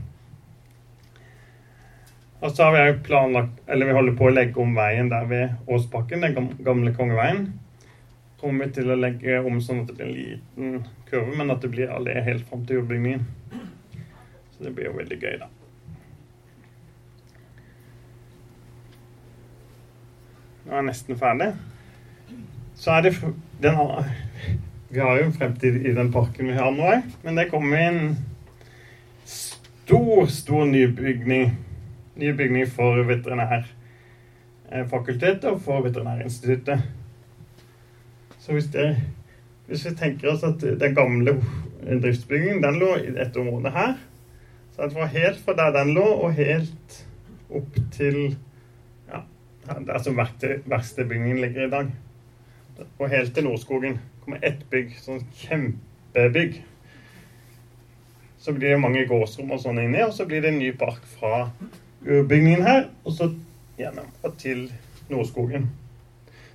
Og 2.40 2.52
så 2.52 2.64
har 2.64 2.76
vi 2.76 3.00
planlagt 3.08 3.62
Eller 3.68 3.90
vi 3.90 3.96
holder 3.98 4.18
på 4.18 4.28
å 4.30 4.34
legge 4.34 4.62
om 4.62 4.76
veien 4.78 5.10
der 5.10 5.26
ved 5.30 5.72
Åsbakken, 5.74 6.22
den 6.22 6.52
gamle 6.64 6.94
kongeveien. 6.94 7.48
Kommer 8.38 8.68
vi 8.68 8.78
til 8.78 8.94
å 8.94 9.00
legge 9.00 9.40
om 9.42 9.58
sånn 9.64 9.82
at 9.82 9.90
det 9.90 9.96
blir 9.98 10.10
en 10.12 10.18
liten 10.18 10.84
kurve, 11.10 11.34
men 11.34 11.50
at 11.50 11.64
det 11.64 11.72
blir 11.74 11.90
allé 11.90 12.20
helt 12.22 12.46
fram 12.46 12.68
til 12.68 12.78
jordbygningen. 12.78 13.26
Så 14.54 14.68
det 14.68 14.76
blir 14.78 14.92
jo 14.92 14.98
veldig 15.00 15.18
gøy, 15.18 15.40
da. 15.42 15.50
Nå 20.68 20.76
er 20.76 20.82
jeg 20.82 20.90
nesten 20.92 21.18
ferdig. 21.18 21.52
Så 22.78 22.94
er 22.94 23.08
det 23.08 23.16
den, 23.64 23.78
Vi 24.94 25.02
har 25.02 25.18
jo 25.18 25.26
en 25.26 25.34
fremtid 25.34 25.82
i 25.82 25.94
den 25.98 26.14
parken 26.14 26.48
vi 26.48 26.56
har 26.56 26.70
nå, 26.72 26.92
men 27.26 27.40
det 27.40 27.50
kommer 27.50 27.82
en 27.82 28.04
stor, 29.26 30.28
stor 30.32 30.70
nybygning. 30.70 31.58
Ny 32.18 32.32
bygning 32.34 32.66
for 32.68 33.04
veterinærfakultetet 33.06 35.46
og 35.46 35.62
for 35.62 35.82
Veterinærinstituttet. 35.86 36.82
Så 38.40 38.54
hvis, 38.54 38.66
det, 38.74 38.98
hvis 39.68 39.86
vi 39.86 39.96
tenker 39.96 40.32
oss 40.32 40.44
at 40.44 40.62
den 40.80 40.96
gamle 40.96 41.44
driftsbygningen 42.02 42.64
den 42.64 42.80
lå 42.80 42.96
i 42.96 43.12
dette 43.14 43.40
området 43.40 43.72
her 43.72 43.94
Så 44.72 44.88
det 44.88 44.96
var 44.96 45.06
helt 45.06 45.40
fra 45.46 45.54
der 45.58 45.80
den 45.80 45.94
lå, 45.94 46.06
og 46.06 46.34
helt 46.34 47.08
opp 47.50 47.78
til 47.92 48.38
ja, 49.08 49.20
der 49.88 49.98
som 50.04 50.18
verkstedbygningen 50.18 51.42
ligger 51.42 51.66
i 51.66 51.70
dag. 51.70 51.88
Og 53.00 53.10
helt 53.10 53.34
til 53.34 53.44
Nordskogen 53.44 54.00
kommer 54.22 54.40
ett 54.46 54.70
bygg, 54.70 54.94
sånn 55.02 55.24
kjempebygg. 55.34 56.64
Så 58.38 58.54
blir 58.54 58.70
det 58.70 58.82
mange 58.82 59.08
gårdsrom 59.10 59.52
og 59.52 59.60
sånn 59.64 59.80
inni, 59.82 60.04
og 60.06 60.14
så 60.14 60.26
blir 60.30 60.42
det 60.46 60.54
en 60.54 60.60
ny 60.62 60.72
park 60.78 61.02
fra 61.18 61.48
urbygningen 62.06 62.64
her, 62.66 62.88
og 63.04 63.14
så 63.18 63.32
gjennom 63.78 64.10
og 64.26 64.38
til 64.42 64.68
Nordskogen. 65.10 65.70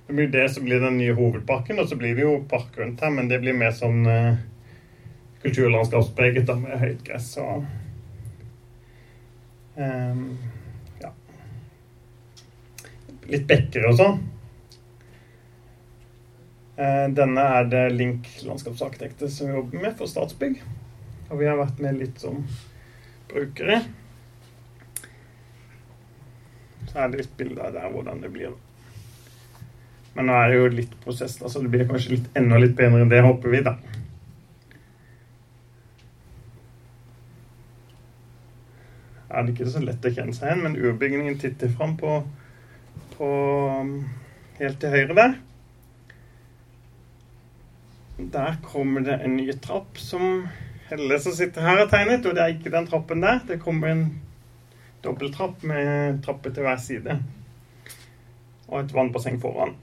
Det 0.07 0.13
blir 0.13 0.27
det 0.27 0.49
som 0.51 0.65
blir 0.65 0.83
den 0.83 0.97
nye 0.99 1.15
hovedparken, 1.15 1.79
og 1.79 1.87
så 1.89 1.95
blir 1.95 2.15
det 2.15 2.25
jo 2.25 2.41
park 2.49 2.75
rundt 2.77 3.01
her, 3.01 3.13
men 3.13 3.29
det 3.31 3.39
blir 3.43 3.55
mer 3.55 3.71
sånn 3.75 4.03
uh, 4.07 4.35
kulturlandskapspreget 5.43 6.51
med 6.59 6.75
høyt 6.81 7.05
gress 7.07 7.31
og 7.41 7.63
um, 9.79 10.27
Ja. 11.01 11.13
Litt 13.31 13.47
bekker 13.47 13.87
og 13.89 13.97
sånn. 13.99 14.21
Uh, 16.75 17.07
denne 17.15 17.47
er 17.61 17.71
det 17.71 17.87
Link 17.95 18.27
landskapsarkitekter 18.43 19.31
som 19.31 19.55
jobber 19.55 19.87
med 19.87 19.97
for 19.99 20.11
Statsbygg. 20.11 20.59
Og 21.29 21.39
vi 21.39 21.47
har 21.47 21.57
vært 21.57 21.79
med 21.81 22.01
litt 22.01 22.19
som 22.21 22.43
brukere. 23.31 23.85
Så 26.93 27.01
er 27.01 27.09
det 27.09 27.23
litt 27.23 27.35
bilder 27.37 27.73
der 27.73 27.89
hvordan 27.89 28.21
det 28.21 28.29
blir. 28.33 28.53
Men 30.13 30.29
nå 30.29 30.37
er 30.37 30.51
det 30.51 30.57
jo 30.59 30.69
litt 30.69 30.93
prosess, 31.01 31.39
da, 31.41 31.49
så 31.49 31.63
det 31.63 31.71
blir 31.73 31.87
kanskje 31.89 32.19
litt, 32.19 32.27
enda 32.37 32.59
litt 32.61 32.75
bedre 32.77 33.01
enn 33.01 33.09
det, 33.09 33.23
håper 33.25 33.49
vi, 33.49 33.63
da. 33.65 33.77
Er 39.33 39.41
det 39.41 39.55
ikke 39.55 39.71
så 39.73 39.81
lett 39.81 40.05
å 40.05 40.11
kjenne 40.13 40.35
seg 40.37 40.51
igjen, 40.51 40.61
men 40.61 40.77
urbygningen 40.77 41.39
titter 41.41 41.71
fram 41.73 41.95
på, 41.97 42.19
på 43.15 43.29
helt 44.59 44.77
til 44.83 44.93
høyre 44.93 45.17
der. 45.17 45.33
Der 48.37 48.59
kommer 48.61 49.01
det 49.01 49.17
en 49.25 49.33
ny 49.39 49.49
trapp 49.57 49.97
som 49.97 50.45
Helle 50.91 51.17
som 51.23 51.33
sitter 51.33 51.63
her, 51.65 51.79
har 51.79 51.89
tegnet, 51.89 52.27
og 52.27 52.35
det 52.37 52.43
er 52.43 52.53
ikke 52.53 52.69
den 52.69 52.85
trappen 52.85 53.23
der. 53.23 53.39
Det 53.47 53.57
kommer 53.63 53.89
en 53.89 54.03
dobbelttrapp 55.03 55.63
med 55.67 56.21
trapper 56.25 56.53
til 56.53 56.65
hver 56.67 56.79
side. 56.81 57.17
Og 58.69 58.79
et 58.79 58.95
vannbasseng 58.95 59.39
foran. 59.41 59.75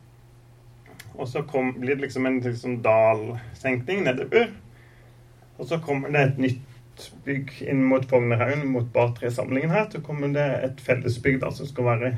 Og 1.14 1.28
så 1.28 1.42
kom, 1.42 1.74
blir 1.80 1.98
det 1.98 2.06
liksom 2.06 2.26
en 2.26 2.40
liksom 2.40 2.80
dalsenkning 2.85 4.04
nedover. 4.06 4.50
Og 5.59 5.68
så 5.68 5.78
kommer 5.85 6.12
det 6.12 6.22
et 6.24 6.38
nytt 6.46 7.11
bygg 7.24 7.52
inn 7.68 7.83
mot 7.88 8.04
Fognerhaugen, 8.09 8.66
mot 8.72 8.88
Bar-3-samlingen 8.92 9.72
her. 9.74 9.88
Så 9.92 10.00
kommer 10.04 10.33
det 10.33 10.46
et 10.64 10.80
fellesbygg 10.85 11.40
da, 11.42 11.52
som 11.52 11.68
skal 11.68 11.90
være 11.90 12.12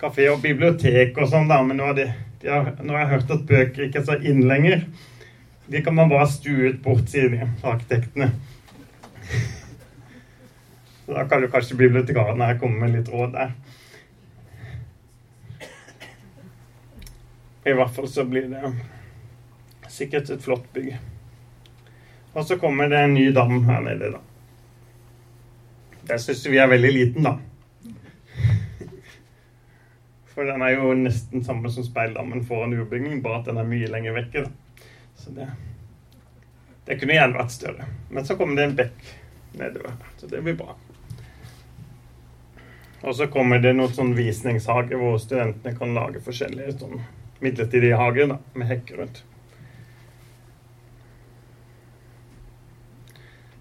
kafé 0.00 0.28
og 0.30 0.42
bibliotek 0.44 1.16
og 1.18 1.30
sånn, 1.32 1.48
da. 1.50 1.62
Men 1.64 1.80
nå 1.80 1.88
har, 1.88 1.96
de, 1.98 2.10
de 2.42 2.52
har, 2.52 2.74
nå 2.82 2.94
har 2.94 3.06
jeg 3.06 3.14
hørt 3.14 3.34
at 3.38 3.48
bøker 3.48 3.86
ikke 3.88 4.02
er 4.02 4.10
så 4.10 4.18
inn 4.20 4.44
lenger. 4.50 4.84
De 5.68 5.82
kan 5.84 5.96
man 5.96 6.12
bare 6.12 6.28
stue 6.32 6.72
ut 6.72 6.82
bort, 6.84 7.08
sier 7.10 7.32
de, 7.32 7.48
arkitektene. 7.62 8.30
Da 11.08 11.28
kan 11.28 11.42
jo 11.42 11.48
kanskje 11.48 11.76
bibliotekaren 11.76 12.40
her 12.44 12.58
komme 12.60 12.82
med 12.84 12.92
litt 12.92 13.08
råd 13.08 13.32
der. 13.32 13.52
I 17.64 17.72
hvert 17.76 17.94
fall 17.96 18.08
så 18.08 18.24
blir 18.28 18.48
det 18.52 18.72
sikkert 19.88 20.30
et 20.30 20.44
flott 20.44 20.66
bygg. 20.72 20.98
Og 22.32 22.44
så 22.44 22.58
kommer 22.60 22.88
det 22.92 23.00
en 23.00 23.14
ny 23.16 23.30
dam 23.32 23.62
her 23.64 23.80
nede, 23.86 24.10
da. 24.14 24.20
Der 26.10 26.20
syns 26.20 26.44
vi 26.46 26.60
er 26.60 26.68
veldig 26.68 26.90
liten, 26.92 27.24
da. 27.24 27.38
For 30.34 30.48
den 30.48 30.62
er 30.62 30.76
jo 30.76 30.92
nesten 30.94 31.44
samme 31.44 31.72
som 31.72 31.84
speildammen 31.84 32.44
foran 32.46 32.76
urbygning, 32.76 33.22
bare 33.24 33.40
at 33.40 33.48
den 33.48 33.60
er 33.60 33.68
mye 33.68 33.88
lenger 33.90 34.16
vekke. 34.16 34.44
Så 35.18 35.32
det, 35.36 35.48
det 36.86 37.00
kunne 37.00 37.16
gjerne 37.16 37.40
vært 37.40 37.56
større. 37.56 37.88
Men 38.12 38.28
så 38.28 38.36
kommer 38.36 38.60
det 38.60 38.68
en 38.68 38.76
bekk 38.78 39.10
nedover. 39.58 39.96
Så 40.20 40.28
det 40.30 40.44
blir 40.44 40.56
bra. 40.60 40.76
Og 43.02 43.14
så 43.14 43.28
kommer 43.30 43.60
det 43.62 43.76
noen 43.76 43.94
sånn 43.94 44.16
visningshage 44.18 44.98
hvor 44.98 45.18
studentene 45.22 45.76
kan 45.78 45.94
lage 45.94 46.22
forskjellige 46.24 46.78
sånn 46.80 47.00
midlertidige 47.44 47.98
hager 47.98 48.32
da, 48.32 48.38
med 48.58 48.66
hekker 48.72 48.98
rundt. 48.98 49.22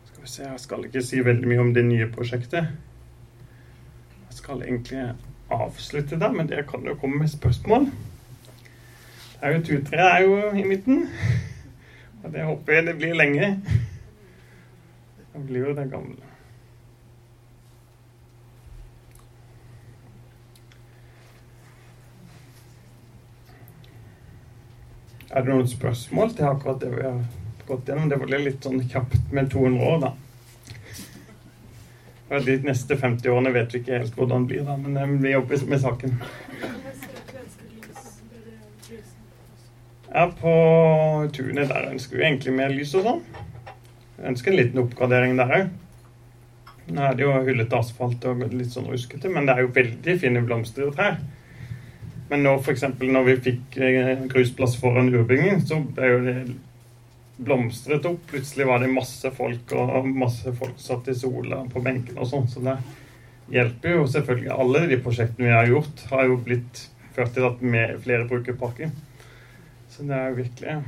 Skal 0.08 0.24
vi 0.24 0.32
se, 0.32 0.44
Jeg 0.44 0.64
skal 0.64 0.88
ikke 0.88 1.06
si 1.06 1.22
veldig 1.22 1.52
mye 1.52 1.66
om 1.68 1.74
det 1.76 1.86
nye 1.86 2.10
prosjektet. 2.10 2.72
Jeg 4.28 4.40
skal 4.40 4.64
egentlig 4.66 5.06
avslutte 5.54 6.18
der, 6.20 6.34
men 6.34 6.50
dere 6.50 6.66
kan 6.68 6.86
jo 6.86 6.98
komme 6.98 7.22
med 7.22 7.30
spørsmål. 7.32 7.92
Det 9.38 9.46
er 9.46 9.54
jo 9.54 9.66
tutre 9.70 10.02
er 10.02 10.24
jo 10.26 10.40
i 10.58 10.66
midten. 10.66 11.06
Og 12.24 12.34
det 12.34 12.48
håper 12.48 12.74
jeg 12.74 12.88
det 12.88 12.98
blir 12.98 13.14
lenge. 13.14 13.52
Det 15.34 15.46
blir 15.46 15.70
jo 15.70 15.78
det 15.78 15.92
gamle. 15.94 16.27
Er 25.38 25.44
det 25.46 25.54
noen 25.54 25.68
spørsmål 25.70 26.32
til 26.34 26.48
akkurat 26.50 26.80
det 26.82 26.88
vi 26.96 27.04
har 27.06 27.18
gått 27.68 27.90
gjennom? 27.92 28.08
Det 28.10 28.18
var 28.18 28.32
litt 28.42 28.64
sånn 28.66 28.80
kjapt 28.90 29.28
med 29.30 29.52
200 29.54 29.84
år, 29.86 30.00
da. 30.02 30.10
De 32.48 32.56
neste 32.66 32.98
50 32.98 33.30
årene 33.30 33.52
vet 33.54 33.76
vi 33.76 33.84
ikke 33.84 34.00
helt 34.00 34.18
hvordan 34.18 34.48
det 34.48 34.50
blir, 34.50 34.64
da, 34.66 34.74
men 34.82 34.98
eh, 34.98 35.14
vi 35.22 35.36
jobber 35.36 35.62
med 35.70 35.84
saken. 35.84 36.18
Ja, 40.10 40.26
på 40.42 40.56
tunet 41.38 41.70
der 41.70 41.92
ønsker 41.92 42.18
vi 42.18 42.26
egentlig 42.32 42.58
mer 42.58 42.74
lys 42.74 42.98
og 42.98 43.06
sånn. 43.06 43.22
Jeg 44.18 44.32
ønsker 44.34 44.56
en 44.56 44.62
liten 44.64 44.82
oppgradering 44.88 45.38
der 45.38 45.54
òg. 45.60 45.70
Nå 46.88 47.06
er 47.06 47.14
det 47.14 47.28
jo 47.28 47.38
hullete 47.38 47.78
asfalt 47.78 48.26
og 48.26 48.42
litt 48.50 48.74
sånn 48.74 48.90
ruskete, 48.90 49.30
men 49.30 49.46
det 49.46 49.54
er 49.54 49.68
jo 49.68 49.76
veldig 49.78 50.18
fine 50.26 50.42
blomster 50.50 50.90
og 50.90 50.98
trær. 50.98 51.22
Men 52.30 52.44
nå 52.44 52.58
f.eks. 52.60 52.84
når 53.00 53.28
vi 53.28 53.36
fikk 53.50 53.78
eh, 53.80 54.26
grusplass 54.28 54.76
foran 54.80 55.14
urbyggingen, 55.14 55.62
så 55.68 55.80
ble 55.80 56.10
jo 56.12 56.24
det 56.26 56.38
blomstret 57.38 58.06
opp. 58.10 58.26
Plutselig 58.32 58.68
var 58.68 58.84
det 58.84 58.92
masse 58.92 59.32
folk, 59.32 59.72
og 59.78 60.08
masse 60.12 60.52
folk 60.58 60.80
satt 60.82 61.08
i 61.08 61.16
sola 61.16 61.64
på 61.72 61.84
benken 61.86 62.20
og 62.20 62.28
sånn. 62.28 62.48
Så 62.52 62.64
det 62.66 62.76
hjelper 63.54 64.00
jo 64.00 64.06
selvfølgelig. 64.12 64.54
Alle 64.54 64.86
de 64.92 65.00
prosjektene 65.04 65.48
vi 65.48 65.56
har 65.56 65.72
gjort, 65.72 66.06
har 66.12 66.28
jo 66.28 66.40
blitt 66.44 66.88
ført 67.16 67.34
til 67.38 67.48
at 67.48 67.64
flere 68.04 68.28
bruker 68.30 68.58
parken. 68.60 68.92
Så 69.90 70.06
det 70.06 70.18
er 70.18 70.32
jo 70.32 70.42
virkelig 70.42 70.80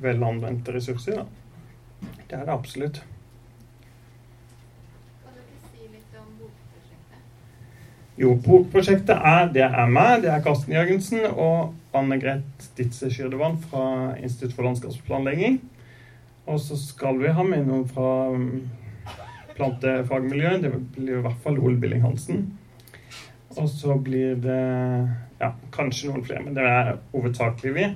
vel 0.00 0.22
anvendte 0.24 0.72
ressurser, 0.76 1.22
da. 1.22 1.26
Det 2.30 2.36
er 2.38 2.46
det 2.46 2.54
absolutt. 2.54 3.00
Kan 5.24 5.34
dere 5.34 5.44
si 5.72 5.88
Jo, 8.18 8.34
bokprosjektet 8.42 9.14
er 9.14 9.50
det 9.54 9.62
er 9.64 9.90
meg, 9.90 10.24
det 10.24 10.32
er 10.32 10.42
Karsten 10.44 10.74
Jørgensen 10.74 11.22
og 11.30 11.74
Anne 11.96 12.18
Greth 12.20 12.70
Ditze 12.76 13.10
Skyrdevann 13.10 13.58
fra 13.62 14.16
Institutt 14.18 14.56
for 14.56 14.66
landskapsplanlegging. 14.66 15.60
Og 16.50 16.58
så 16.60 16.78
skal 16.80 17.20
vi 17.20 17.30
ha 17.30 17.44
med 17.46 17.68
noen 17.68 17.86
fra 17.88 18.10
um, 18.34 18.64
plantefagmiljøet. 19.54 20.64
Det 20.64 20.72
blir 20.96 21.20
i 21.20 21.24
hvert 21.24 21.44
fall 21.44 21.60
Ole 21.62 21.78
Billing 21.80 22.02
Hansen. 22.02 22.48
Og 23.56 23.68
så 23.70 23.94
blir 23.98 24.38
det 24.42 24.60
ja, 25.40 25.52
kanskje 25.74 26.10
noen 26.10 26.26
flere, 26.26 26.42
men 26.46 26.58
det 26.58 26.66
er 26.66 26.96
hovedsakelig 27.14 27.74
vi, 27.76 27.86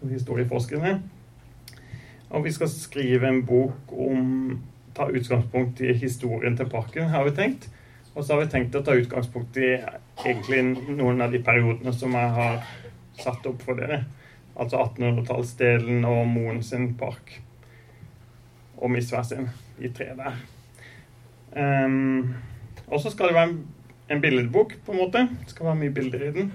som 0.00 0.12
historieforskere. 0.12 0.96
Og 2.30 2.44
vi 2.44 2.52
skal 2.56 2.72
skrive 2.72 3.28
en 3.28 3.44
bok 3.46 3.92
om 3.92 4.58
Ta 4.96 5.10
utgangspunkt 5.12 5.80
i 5.84 5.92
historien 5.92 6.54
til 6.56 6.70
parken, 6.72 7.10
har 7.12 7.26
vi 7.26 7.34
tenkt. 7.36 7.66
Og 8.16 8.24
så 8.24 8.32
har 8.32 8.46
vi 8.46 8.50
tenkt 8.52 8.76
å 8.78 8.80
ta 8.84 8.94
utgangspunkt 8.96 9.58
i 9.60 9.74
egentlig 10.24 10.62
noen 10.96 11.20
av 11.20 11.34
de 11.34 11.42
periodene 11.44 11.92
som 11.92 12.14
jeg 12.16 12.30
har 12.38 12.62
satt 13.20 13.44
opp 13.48 13.60
for 13.66 13.76
dere. 13.76 14.06
Altså 14.56 14.80
1800-tallsdelen 14.80 16.06
og 16.08 16.22
Moen 16.32 16.62
sin 16.64 16.94
park. 16.96 17.34
Og 18.80 18.88
Misvær 18.92 19.26
sin. 19.28 19.50
De 19.76 19.90
tre 19.92 20.14
der. 20.16 20.38
Um, 21.56 22.32
og 22.88 23.02
så 23.04 23.12
skal 23.12 23.28
det 23.28 23.36
være 23.36 23.50
en, 23.50 23.60
en 24.16 24.24
billedbok, 24.24 24.72
på 24.86 24.94
en 24.94 25.02
måte. 25.02 25.26
Det 25.42 25.52
skal 25.52 25.68
være 25.68 25.80
mye 25.82 25.94
bilder 25.98 26.24
i 26.24 26.32
den. 26.38 26.50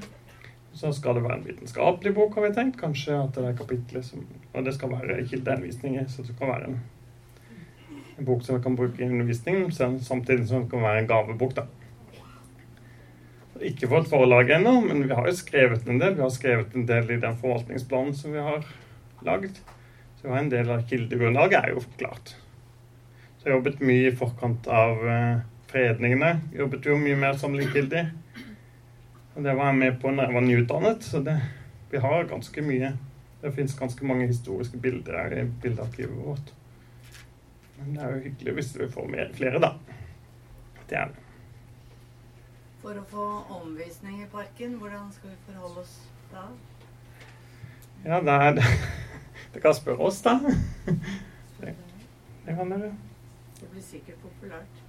Så 0.74 0.90
skal 0.98 1.20
det 1.20 1.28
være 1.28 1.44
en 1.44 1.46
vitenskapelig 1.46 2.16
bok, 2.18 2.40
har 2.40 2.48
vi 2.48 2.56
tenkt. 2.58 2.80
Kanskje 2.82 3.20
at 3.20 3.38
det 3.38 3.46
er 3.52 3.60
kapitlet 3.60 4.08
som 4.08 4.26
Og 4.54 4.66
det 4.66 4.74
skal 4.76 4.92
være 4.92 5.22
kildeanvisninger, 5.30 6.10
så 6.10 6.26
det 6.26 6.34
kan 6.40 6.50
være 6.50 6.72
en 6.72 6.82
en 8.22 8.28
bok 8.28 8.44
som 8.46 8.58
vi 8.58 8.64
kan 8.64 8.78
bruke 8.78 9.02
i 9.02 9.10
undervisningen, 9.10 9.72
samtidig 10.02 10.48
som 10.48 10.64
det 10.64 10.72
kan 10.72 10.86
være 10.86 11.04
en 11.04 11.10
gavebok. 11.10 11.56
da. 11.56 11.66
Ikke 13.62 13.90
fått 13.90 14.10
forlag 14.10 14.50
ennå, 14.50 14.80
men 14.82 15.04
vi 15.08 15.14
har 15.14 15.28
jo 15.28 15.36
skrevet 15.38 15.88
en 15.88 16.00
del. 16.02 16.16
Vi 16.18 16.26
har 16.26 16.34
skrevet 16.34 16.76
en 16.76 16.86
del 16.90 17.12
i 17.12 17.20
den 17.22 17.38
forvaltningsplanen 17.38 18.16
som 18.18 18.34
vi 18.34 18.42
har 18.42 18.66
lagd. 19.26 19.60
Så 20.18 20.28
vi 20.28 20.34
har 20.34 20.40
en 20.40 20.54
del 20.54 20.70
av 20.70 20.86
kildegrunnlaget 20.90 21.60
er 21.60 21.74
jo 21.76 21.84
forklart. 21.86 22.36
Så 23.38 23.48
jeg 23.48 23.52
har 23.52 23.60
jobbet 23.60 23.84
mye 23.86 24.10
i 24.10 24.16
forkant 24.18 24.68
av 24.68 24.98
fredningene. 24.98 25.48
fredningene. 25.72 26.32
Jobbet 26.52 26.86
jo 26.86 26.98
mye 27.00 27.16
mer 27.16 27.38
likegyldig. 27.56 28.06
Og 29.36 29.44
det 29.44 29.54
var 29.56 29.70
jeg 29.72 29.78
med 29.80 30.02
på 30.02 30.12
når 30.12 30.28
jeg 30.28 30.36
var 30.36 30.42
nyutdannet, 30.42 31.04
så 31.04 31.22
det, 31.24 31.38
vi 31.92 31.98
har 31.98 32.28
ganske 32.28 32.62
mye. 32.62 32.92
Det 33.42 33.54
fins 33.56 33.78
ganske 33.80 34.06
mange 34.06 34.28
historiske 34.28 34.78
bilder 34.78 35.18
her 35.18 35.38
i 35.38 35.46
bildearkivet 35.62 36.18
vårt. 36.26 36.52
Men 37.82 37.96
det 37.96 38.04
er 38.04 38.16
jo 38.16 38.24
hyggelig 38.28 38.54
hvis 38.60 38.72
vi 38.80 38.88
får 38.94 39.08
med 39.10 39.36
flere, 39.36 39.62
da. 39.64 39.74
Det 40.90 40.98
er 40.98 41.12
det. 41.12 41.28
For 42.82 42.98
å 42.98 43.04
få 43.10 43.26
omvisning 43.60 44.24
i 44.24 44.30
parken, 44.30 44.78
hvordan 44.82 45.12
skal 45.14 45.34
vi 45.34 45.40
forholde 45.48 45.84
oss 45.84 45.96
da? 46.32 46.48
Ja, 48.06 48.22
det 48.26 48.38
er 48.48 48.56
det. 48.58 48.68
Dere 49.54 49.62
kan 49.62 49.76
spørre 49.78 50.08
oss, 50.08 50.22
da. 50.26 50.38
Det, 51.62 51.76
det 52.46 52.56
kan 52.58 52.72
dere. 52.74 52.94
Det 53.60 53.70
blir 53.70 53.84
sikkert 53.86 54.22
populært. 54.24 54.80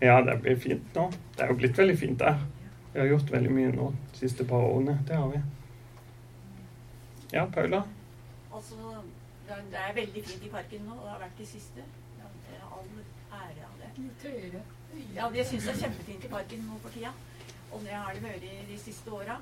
Ja, 0.00 0.20
det 0.24 0.38
blir 0.42 0.56
fint 0.56 0.96
nå. 0.96 1.08
Det 1.36 1.44
er 1.44 1.52
jo 1.52 1.58
blitt 1.60 1.78
veldig 1.78 1.96
fint 1.98 2.18
der. 2.22 2.40
Vi 2.92 3.00
har 3.00 3.10
gjort 3.10 3.30
veldig 3.32 3.52
mye 3.54 3.72
nå 3.74 3.90
de 4.12 4.22
siste 4.22 4.46
par 4.48 4.64
årene. 4.64 4.96
Det 5.08 5.16
har 5.16 5.28
vi. 5.32 5.42
Ja, 7.32 7.44
Paula? 7.52 7.82
Altså, 8.52 9.02
det 9.48 9.78
er 9.80 9.94
veldig 9.94 10.24
fint 10.24 10.48
i 10.48 10.50
parken 10.52 10.88
nå, 10.88 10.96
og 10.96 11.04
det 11.04 11.12
har 11.12 11.22
vært 11.26 11.38
de 11.38 11.46
siste. 11.48 11.84
All 13.92 14.10
høyere. 14.22 14.50
det. 14.52 14.62
Ja, 15.14 15.28
jeg 15.34 15.46
syns 15.46 15.66
det 15.66 15.74
er 15.74 15.80
kjempefint 15.86 16.24
i 16.24 16.30
parken 16.32 16.64
nå 16.68 16.78
for 16.84 16.94
tida. 16.94 17.12
Og 17.72 17.80
det 17.84 17.92
har 17.96 18.12
det 18.14 18.22
vært 18.22 18.46
de 18.68 18.78
siste 18.80 19.12
åra. 19.12 19.38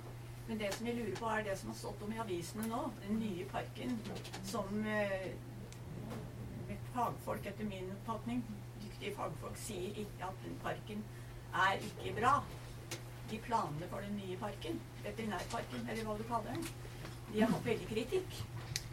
Men 0.48 0.58
det 0.58 0.72
som 0.74 0.86
jeg 0.86 0.96
lurer 0.96 1.16
på, 1.18 1.26
er 1.30 1.44
det 1.46 1.58
som 1.58 1.70
har 1.70 1.78
stått 1.78 2.02
om 2.02 2.12
i 2.12 2.18
avisene 2.18 2.66
nå. 2.66 2.80
Den 3.04 3.18
nye 3.22 3.44
parken 3.52 3.98
som 4.46 4.86
eh, 4.86 5.28
fagfolk, 6.94 7.46
etter 7.46 7.68
min 7.70 7.90
oppfatning, 7.94 8.42
dyktige 8.82 9.14
fagfolk, 9.16 9.58
sier 9.62 10.00
ikke 10.04 10.30
at 10.30 10.42
den 10.44 10.56
parken 10.64 11.04
er 11.66 11.78
ikke 11.78 12.16
bra. 12.20 12.34
De 13.30 13.38
planene 13.44 13.90
for 13.90 14.02
den 14.02 14.16
nye 14.18 14.38
parken, 14.40 14.80
veterinærparken, 15.04 15.86
eller 15.86 16.06
hva 16.06 16.16
du 16.18 16.24
kaller 16.26 16.56
den, 16.56 16.66
de 17.30 17.44
har 17.44 17.52
hatt 17.54 17.66
veldig 17.66 17.86
kritikk. 17.92 18.40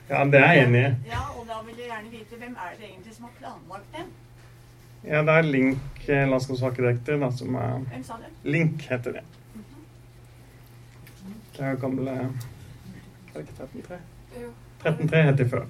Ja, 0.07 0.21
det 0.23 0.39
er 0.39 0.53
jeg 0.53 0.67
enig 0.67 0.83
i. 0.83 0.91
Ja, 1.09 1.23
og 1.33 1.49
da 1.49 1.57
vil 1.65 1.81
jeg 1.81 1.89
gjerne 1.89 2.13
vite 2.13 2.37
hvem 2.39 2.53
er 2.67 2.77
det 2.77 2.85
egentlig 2.91 3.15
som 3.15 3.25
har 3.27 3.33
planlagt 3.41 3.97
den? 3.97 4.13
Ja, 5.03 5.21
det 5.23 5.33
er 5.37 5.41
Link 5.41 6.09
eh, 6.09 6.25
landskapsarkitekter 6.29 7.19
da, 7.21 7.29
som 7.31 7.55
er? 7.55 7.83
Link 8.43 8.81
heter 8.89 9.11
det. 9.19 9.23
Det 11.57 11.65
er 11.65 11.71
jo 11.73 11.79
gamle 11.81 12.11
Er 12.11 12.29
det 13.33 13.43
ikke 13.47 13.53
13.3? 13.63 13.99
13.3 14.83 15.21
het 15.29 15.37
de 15.37 15.49
før. 15.49 15.65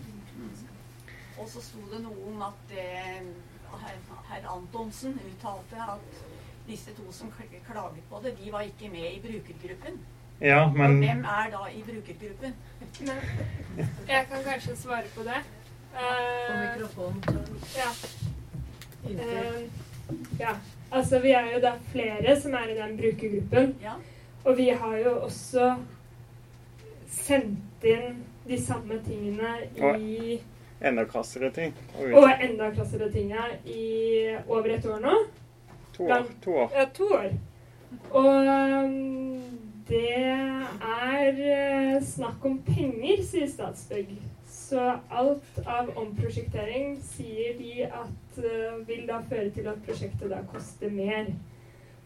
Og 1.38 1.48
så 1.50 1.62
sto 1.62 1.80
det 1.92 2.02
noe 2.04 2.18
om 2.32 2.42
at 2.48 2.74
herr, 2.74 3.98
herr 4.32 4.48
Antonsen 4.56 5.20
uttalte 5.30 5.80
at 5.94 6.22
disse 6.68 6.92
to 6.98 7.12
som 7.16 7.30
klaget 7.38 8.04
på 8.10 8.20
det, 8.24 8.34
de 8.44 8.52
var 8.52 8.62
ikke 8.68 8.90
med 8.92 9.12
i 9.14 9.20
brukergruppen. 9.24 10.00
Ja, 10.42 10.66
Og 10.66 10.76
men 10.78 10.98
hvem 11.00 11.24
er 11.26 11.50
da 11.54 11.62
i 11.74 11.84
brukergruppen? 11.88 12.54
Jeg 14.08 14.26
kan 14.32 14.44
kanskje 14.46 14.76
svare 14.76 15.08
på 15.16 15.24
det. 15.24 15.40
På 15.94 16.54
Eh, 16.54 16.60
mikrofonen. 16.76 17.24
ja. 17.78 17.90
Eh, 19.10 19.62
ja. 20.40 20.56
Altså, 20.92 21.20
vi 21.20 21.32
er 21.36 21.50
jo 21.54 21.60
da 21.64 21.74
flere 21.92 22.36
som 22.40 22.54
er 22.56 22.72
i 22.72 22.78
den 22.78 22.98
brukergruppen. 22.98 23.76
Ja, 23.84 23.98
Og 24.46 24.58
vi 24.58 24.70
har 24.70 24.98
jo 24.98 25.16
også 25.28 25.74
sendt 27.12 27.84
inn 27.84 28.22
de 28.48 28.58
samme 28.62 29.00
tingene 29.04 29.58
i 30.00 30.38
enda 30.82 31.04
krassere 31.06 31.50
ting. 31.52 31.74
Og 31.98 32.14
Og 32.22 32.30
enda 32.44 32.70
klassere 32.72 33.12
ting 33.12 33.34
i 33.66 34.36
over 34.48 34.70
et 34.78 34.86
år 34.86 35.00
nå. 35.00 35.18
to 35.98 36.04
år. 36.08 36.28
To 36.44 36.56
år. 36.56 36.72
Ja, 36.76 36.86
to 36.94 37.04
år. 37.04 37.32
Og 38.12 38.48
um, 38.86 39.44
det 39.88 40.14
er 40.14 41.28
eh, 41.34 42.04
snakk 42.04 42.46
om 42.46 42.58
penger, 42.64 43.24
sier 43.24 43.48
Statsbygg. 43.48 44.18
Så 44.68 44.82
alt 45.10 45.60
av 45.66 45.94
omprosjektering 45.96 46.98
sier 47.00 47.54
de 47.56 47.86
at 47.88 48.40
uh, 48.44 48.80
vil 48.88 49.06
da 49.08 49.22
føre 49.30 49.52
til 49.56 49.70
at 49.72 49.80
prosjektet 49.86 50.28
da 50.34 50.42
koster 50.52 50.92
mer. 50.92 51.30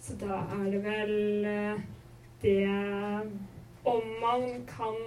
Så 0.02 0.14
da 0.22 0.44
er 0.60 0.68
det 0.70 0.82
vel 0.84 1.16
uh, 1.48 1.80
det 2.44 2.68
Om 3.84 4.12
man 4.22 4.46
kan 4.70 5.00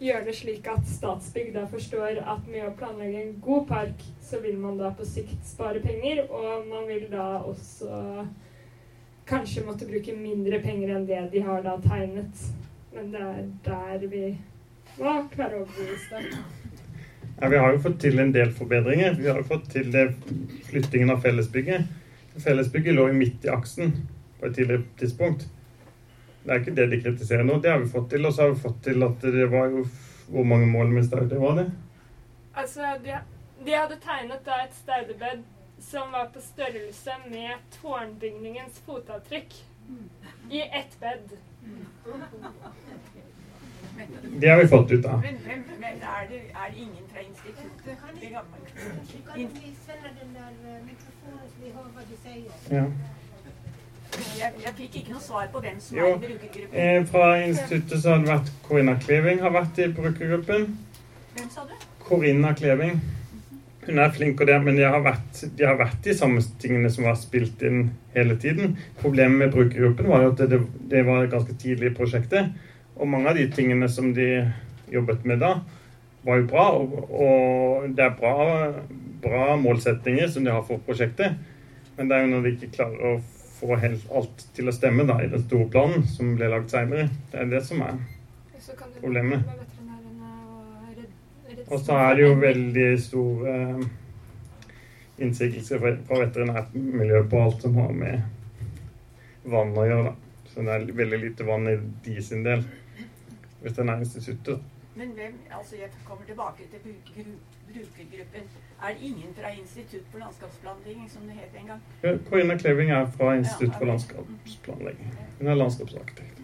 gjøre 0.00 0.24
det 0.24 0.34
slik 0.38 0.68
at 0.72 0.88
Statsbygg 0.88 1.52
da 1.52 1.66
forstår 1.68 2.22
at 2.22 2.48
med 2.48 2.64
å 2.64 2.72
planlegge 2.78 3.20
en 3.20 3.36
god 3.44 3.68
park, 3.68 4.06
så 4.24 4.40
vil 4.40 4.56
man 4.60 4.80
da 4.80 4.88
på 4.96 5.04
sikt 5.04 5.44
spare 5.44 5.84
penger, 5.84 6.24
og 6.30 6.64
man 6.70 6.88
vil 6.88 7.04
da 7.12 7.26
også 7.44 8.24
kanskje 9.28 9.66
måtte 9.68 9.88
bruke 9.88 10.16
mindre 10.16 10.62
penger 10.64 10.96
enn 10.96 11.06
det 11.08 11.20
de 11.36 11.44
har 11.44 11.60
da 11.64 11.76
tegnet. 11.84 12.48
Men 12.96 13.12
det 13.12 13.28
er 13.28 13.46
der 13.68 14.08
vi 14.08 14.24
må 14.98 15.14
klarer 15.34 15.60
å 15.60 15.64
overbevise 15.64 16.20
dem. 16.20 16.44
Ja, 17.40 17.48
vi 17.50 17.58
har 17.58 17.72
jo 17.74 17.82
fått 17.82 17.98
til 18.04 18.20
en 18.22 18.32
del 18.34 18.52
forbedringer. 18.54 19.16
Vi 19.18 19.28
har 19.28 19.40
jo 19.40 19.48
fått 19.48 19.66
til 19.72 19.90
flyttingen 20.68 21.10
av 21.10 21.24
fellesbygget. 21.24 21.88
Fellesbygget 22.44 22.94
lå 22.94 23.08
midt 23.14 23.46
i 23.46 23.50
aksen 23.50 23.94
på 24.38 24.46
et 24.46 24.54
tidligere 24.54 24.84
tidspunkt. 25.00 25.48
Det 26.44 26.52
er 26.52 26.60
ikke 26.60 26.76
det 26.76 26.86
de 26.92 27.00
kritiserer 27.02 27.46
nå. 27.46 27.58
Det 27.60 27.72
har 27.72 27.82
vi 27.82 27.90
fått 27.90 28.10
til. 28.12 28.26
Og 28.26 28.34
så 28.34 28.44
har 28.44 28.54
vi 28.54 28.62
fått 28.62 28.82
til 28.86 29.06
at 29.06 29.26
det 29.34 29.50
var 29.52 29.70
jo 29.74 29.86
Hvor 30.24 30.44
mange 30.48 30.66
mål 30.66 30.88
med 30.88 31.04
staude 31.04 31.36
var 31.36 31.58
det? 31.58 31.66
Altså, 32.56 32.94
de, 33.04 33.18
de 33.66 33.74
hadde 33.76 33.98
tegnet 34.00 34.40
da 34.46 34.62
et 34.62 34.72
staudebed 34.72 35.42
som 35.84 36.12
var 36.12 36.30
på 36.32 36.40
størrelse 36.40 37.16
med 37.28 37.60
tårnbygningens 37.74 38.80
fotavtrykk. 38.86 39.52
I 40.50 40.62
ett 40.62 40.96
bed. 41.00 41.36
Det 44.40 44.48
har 44.50 44.58
vi 44.62 44.68
fått 44.68 44.90
ut 44.90 45.06
av. 45.06 45.20
Men, 45.20 45.36
men, 45.46 45.64
men 45.80 46.02
er, 46.02 46.26
det, 46.30 46.40
er 46.50 46.70
det 46.70 46.78
ingen 46.86 47.04
fra 47.12 47.20
instituttet? 47.22 47.70
Det 47.84 47.96
gamle 48.02 48.26
eh? 48.26 48.40
Ja. 52.70 52.84
Jeg, 54.38 54.52
jeg 54.62 54.72
fikk 54.76 54.96
ikke 55.00 55.14
noe 55.14 55.22
svar 55.22 55.48
på 55.52 55.60
hvem 55.62 55.80
som 55.82 55.98
Jo, 55.98 56.12
er 56.12 56.14
i 56.14 56.20
brukergruppen. 56.22 56.78
Eh, 56.78 57.00
fra 57.10 57.26
instituttet 57.42 58.02
så 58.02 58.14
har 58.14 58.22
det 58.22 58.30
vært 58.30 58.52
Corinna 58.66 58.94
Kleving 59.02 59.42
har 59.42 59.54
vært 59.54 59.80
i 59.82 59.88
brukergruppen. 59.96 60.68
Hvem 61.34 61.48
sa 61.50 61.66
du? 61.66 61.74
Corinna 62.04 62.54
Kleving. 62.54 63.00
Hun 63.86 63.98
er 64.00 64.12
flink, 64.16 64.40
og 64.40 64.48
det, 64.48 64.56
men 64.64 64.78
de 64.78 64.84
har, 64.86 65.02
vært, 65.04 65.42
de 65.58 65.66
har 65.66 65.74
vært 65.76 65.98
de 66.06 66.14
samme 66.16 66.40
tingene 66.62 66.88
som 66.92 67.04
var 67.04 67.18
spilt 67.20 67.62
inn 67.66 67.90
hele 68.14 68.36
tiden. 68.40 68.78
Problemet 69.02 69.42
med 69.42 69.52
brukergruppen 69.52 70.08
var 70.08 70.24
jo 70.24 70.30
at 70.32 70.44
det, 70.48 70.60
det 70.92 71.02
var 71.04 71.26
ganske 71.32 71.56
tidlig 71.60 71.90
i 71.90 71.96
prosjektet. 71.98 72.54
Og 72.94 73.08
mange 73.10 73.30
av 73.30 73.38
de 73.38 73.46
tingene 73.50 73.88
som 73.90 74.12
de 74.14 74.28
jobbet 74.92 75.24
med 75.26 75.42
da, 75.42 75.56
var 76.24 76.40
jo 76.40 76.48
bra. 76.50 76.66
Og, 76.78 76.98
og 77.10 77.88
det 77.96 78.06
er 78.06 78.18
bra, 78.18 78.36
bra 79.24 79.54
målsettinger 79.60 80.30
som 80.30 80.46
de 80.46 80.54
har 80.54 80.64
for 80.66 80.82
prosjektet. 80.86 81.38
Men 81.96 82.10
det 82.10 82.16
er 82.16 82.24
jo 82.24 82.32
når 82.34 82.46
de 82.46 82.54
ikke 82.56 82.74
klarer 82.78 83.14
å 83.14 83.16
få 83.54 83.78
helt 83.80 84.08
alt 84.14 84.46
til 84.56 84.68
å 84.68 84.74
stemme 84.74 85.06
da, 85.08 85.20
i 85.22 85.30
den 85.30 85.44
store 85.46 85.68
planen 85.72 86.06
som 86.10 86.34
ble 86.38 86.50
lagd 86.52 86.72
seinere. 86.72 87.08
Det 87.32 87.42
er 87.42 87.52
det 87.52 87.62
som 87.66 87.82
er 87.86 88.02
Problemet. 89.00 89.44
og 91.68 91.80
så 91.80 91.96
er 92.00 92.14
det 92.16 92.22
jo 92.24 92.36
veldig 92.40 92.86
stor 93.00 93.48
eh, 93.50 93.82
innsigelse 95.20 95.78
fra 95.80 96.20
veterinærmiljøet 96.22 97.28
på 97.30 97.42
alt 97.44 97.66
som 97.66 97.76
har 97.76 97.92
med 97.92 98.24
vann 99.52 99.76
å 99.76 99.84
gjøre. 99.84 100.08
da. 100.08 100.14
Så 100.54 100.64
det 100.64 100.74
er 100.74 100.96
veldig 101.02 101.20
lite 101.26 101.46
vann 101.46 101.68
i 101.68 101.76
de 102.06 102.16
sin 102.24 102.44
del. 102.46 102.64
Veterinærinstituttet. 103.64 104.60
Men 104.94 105.08
hvem 105.08 105.38
Altså, 105.58 105.76
jeg 105.76 105.88
kommer 106.04 106.24
tilbake 106.24 106.62
til 106.70 106.78
bruker, 106.84 107.30
brukergruppen. 107.66 108.42
Er 108.82 108.88
det 108.88 109.00
ingen 109.00 109.34
fra 109.34 109.48
Institutt 109.48 110.06
for 110.10 110.18
landskapsplanlegging, 110.18 111.10
som 111.10 111.22
det 111.22 111.32
het 111.32 111.60
en 111.60 111.66
gang? 111.66 111.82
Ja, 112.02 112.16
Karina 112.30 112.56
Kleving 112.56 112.90
er 112.90 113.06
fra 113.10 113.34
Institutt 113.34 113.74
for 113.78 113.84
landskapsplanlegging. 113.84 115.18
Hun 115.38 115.48
er 115.48 115.54
landskapsarkitekt. 115.54 116.40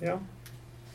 Ja. 0.00 0.16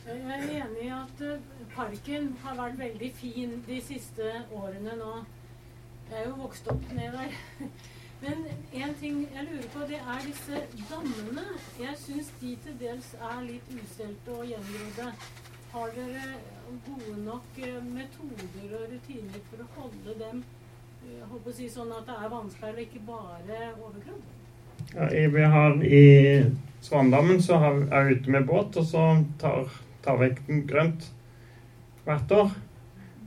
Jeg 0.06 0.20
er 0.26 0.64
enig 0.64 0.82
i 0.84 0.88
at 0.88 1.22
eh, 1.26 1.40
parken 1.74 2.36
har 2.44 2.56
vært 2.56 2.78
veldig 2.78 3.12
fin 3.14 3.56
de 3.66 3.80
siste 3.82 4.32
årene 4.52 4.94
nå. 4.98 5.12
Jeg 6.10 6.20
er 6.20 6.28
jo 6.28 6.36
vokst 6.42 6.68
opp 6.70 6.92
ned 6.92 7.12
der. 7.16 7.34
Men 8.20 8.46
en 8.82 8.94
ting 9.00 9.20
jeg 9.34 9.46
lurer 9.48 9.68
på, 9.74 9.84
det 9.88 10.00
er 10.00 10.24
disse 10.26 10.62
dammene. 10.90 11.44
Jeg 11.80 11.94
syns 11.96 12.32
de 12.40 12.56
til 12.64 12.74
dels 12.80 13.14
er 13.16 13.38
litt 13.46 13.70
ustelte 13.72 14.34
og 14.34 14.48
gjengrodde. 14.50 15.06
Har 15.72 15.94
dere 15.96 16.24
gode 16.86 17.14
nok 17.24 17.60
eh, 17.62 17.78
metoder 17.84 18.74
og 18.78 18.90
rutiner 18.92 19.44
for 19.50 19.62
å 19.64 19.68
holde 19.76 20.16
dem 20.18 20.42
eh, 20.42 21.16
jeg 21.16 21.28
håper 21.30 21.52
å 21.52 21.54
si 21.54 21.68
sånn 21.70 21.92
at 21.94 22.08
det 22.08 22.16
er 22.18 22.32
vannspeil 22.32 22.80
ikke 22.84 23.02
bare 23.06 23.60
overkropp? 23.72 24.36
Ja, 24.94 25.06
vi 25.34 25.46
har 25.54 25.84
I 25.84 26.04
Svandammen 26.82 27.42
så 27.44 27.58
er 27.60 28.08
vi 28.08 28.16
ute 28.16 28.34
med 28.34 28.46
båt, 28.48 28.76
og 28.80 28.86
så 28.88 29.04
tar, 29.40 29.68
tar 30.04 30.18
vekten 30.20 30.64
grønt 30.68 31.10
hvert 32.06 32.32
år. 32.32 32.54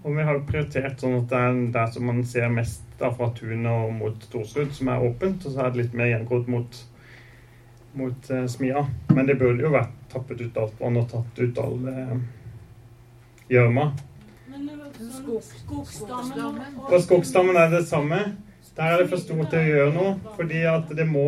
Og 0.03 0.17
vi 0.17 0.23
har 0.27 0.39
prioritert 0.47 0.99
sånn 0.99 1.21
at 1.21 1.29
det 1.31 1.39
er 1.39 1.59
der 1.71 1.91
som 1.93 2.09
man 2.09 2.23
ser 2.27 2.49
mest 2.51 2.83
da, 2.99 3.07
fra 3.15 3.29
tunet 3.37 3.71
og 3.71 3.93
mot 3.95 4.25
Storsrud, 4.27 4.73
som 4.75 4.89
er 4.91 5.05
åpent, 5.07 5.45
og 5.47 5.53
så 5.53 5.63
er 5.63 5.71
det 5.71 5.79
litt 5.79 5.95
mer 5.95 6.09
gjengrodd 6.11 6.49
mot, 6.51 6.79
mot 7.99 8.31
eh, 8.35 8.47
Smia. 8.51 8.83
Men 9.15 9.29
det 9.29 9.37
burde 9.39 9.63
jo 9.63 9.71
vært 9.71 9.93
tappet 10.11 10.43
ut 10.43 10.59
alt 10.59 10.81
vann 10.81 10.99
og 10.99 11.07
tatt 11.13 11.39
ut 11.39 11.61
all 11.63 11.87
eh, 11.93 12.17
gjørma. 13.53 13.87
Men 14.51 14.67
det 14.67 14.75
var 14.81 14.91
sånn 14.99 16.59
På 16.89 16.99
skogstammen 17.07 17.61
er 17.63 17.71
det 17.71 17.85
samme. 17.87 18.19
Der 18.75 18.91
er 18.91 19.03
det 19.03 19.09
for 19.11 19.21
stort 19.21 19.51
til 19.53 19.61
å 19.61 19.71
gjøre 19.71 19.95
noe, 19.95 20.13
fordi 20.35 20.65
at 20.67 20.91
det 20.97 21.05
må, 21.07 21.27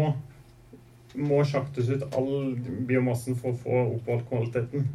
må 1.15 1.43
sjaktes 1.47 1.91
ut 1.93 2.05
all 2.17 2.55
biomassen 2.89 3.37
for 3.39 3.53
å 3.53 3.59
få 3.61 3.81
oppholdt 3.95 4.27
kvaliteten. 4.31 4.87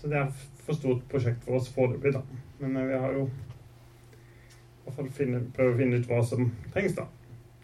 Så 0.00 0.08
det 0.12 0.20
er 0.20 0.28
for 0.70 0.78
stort 0.78 1.06
prosjekt 1.10 1.44
for 1.44 1.58
oss 1.58 1.68
foreløpig, 1.74 2.12
da. 2.14 2.22
Men 2.58 2.76
eh, 2.76 2.86
vi 2.86 2.98
har 3.02 3.16
jo 3.16 3.24
i 3.26 4.84
hvert 4.84 4.96
fall 4.96 5.10
finne, 5.14 5.42
prøve 5.56 5.74
å 5.74 5.78
finne 5.80 5.98
ut 5.98 6.08
hva 6.10 6.20
som 6.26 6.46
trengs, 6.74 6.94
da. 6.98 7.06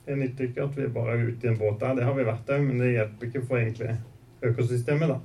Det 0.07 0.16
nytter 0.19 0.49
ikke 0.49 0.66
at 0.66 0.77
vi 0.79 0.90
bare 0.95 1.16
er 1.16 1.25
ute 1.31 1.47
i 1.47 1.51
en 1.51 1.59
båt 1.59 1.81
der. 1.83 1.97
Det 1.99 2.07
har 2.07 2.14
vi 2.14 2.27
vært 2.27 2.53
òg, 2.55 2.62
men 2.66 2.83
det 2.83 2.92
hjelper 2.92 3.31
ikke 3.31 3.42
for 3.47 3.59
egentlig 3.59 3.97
økosystemet, 4.47 5.14
da. 5.14 5.19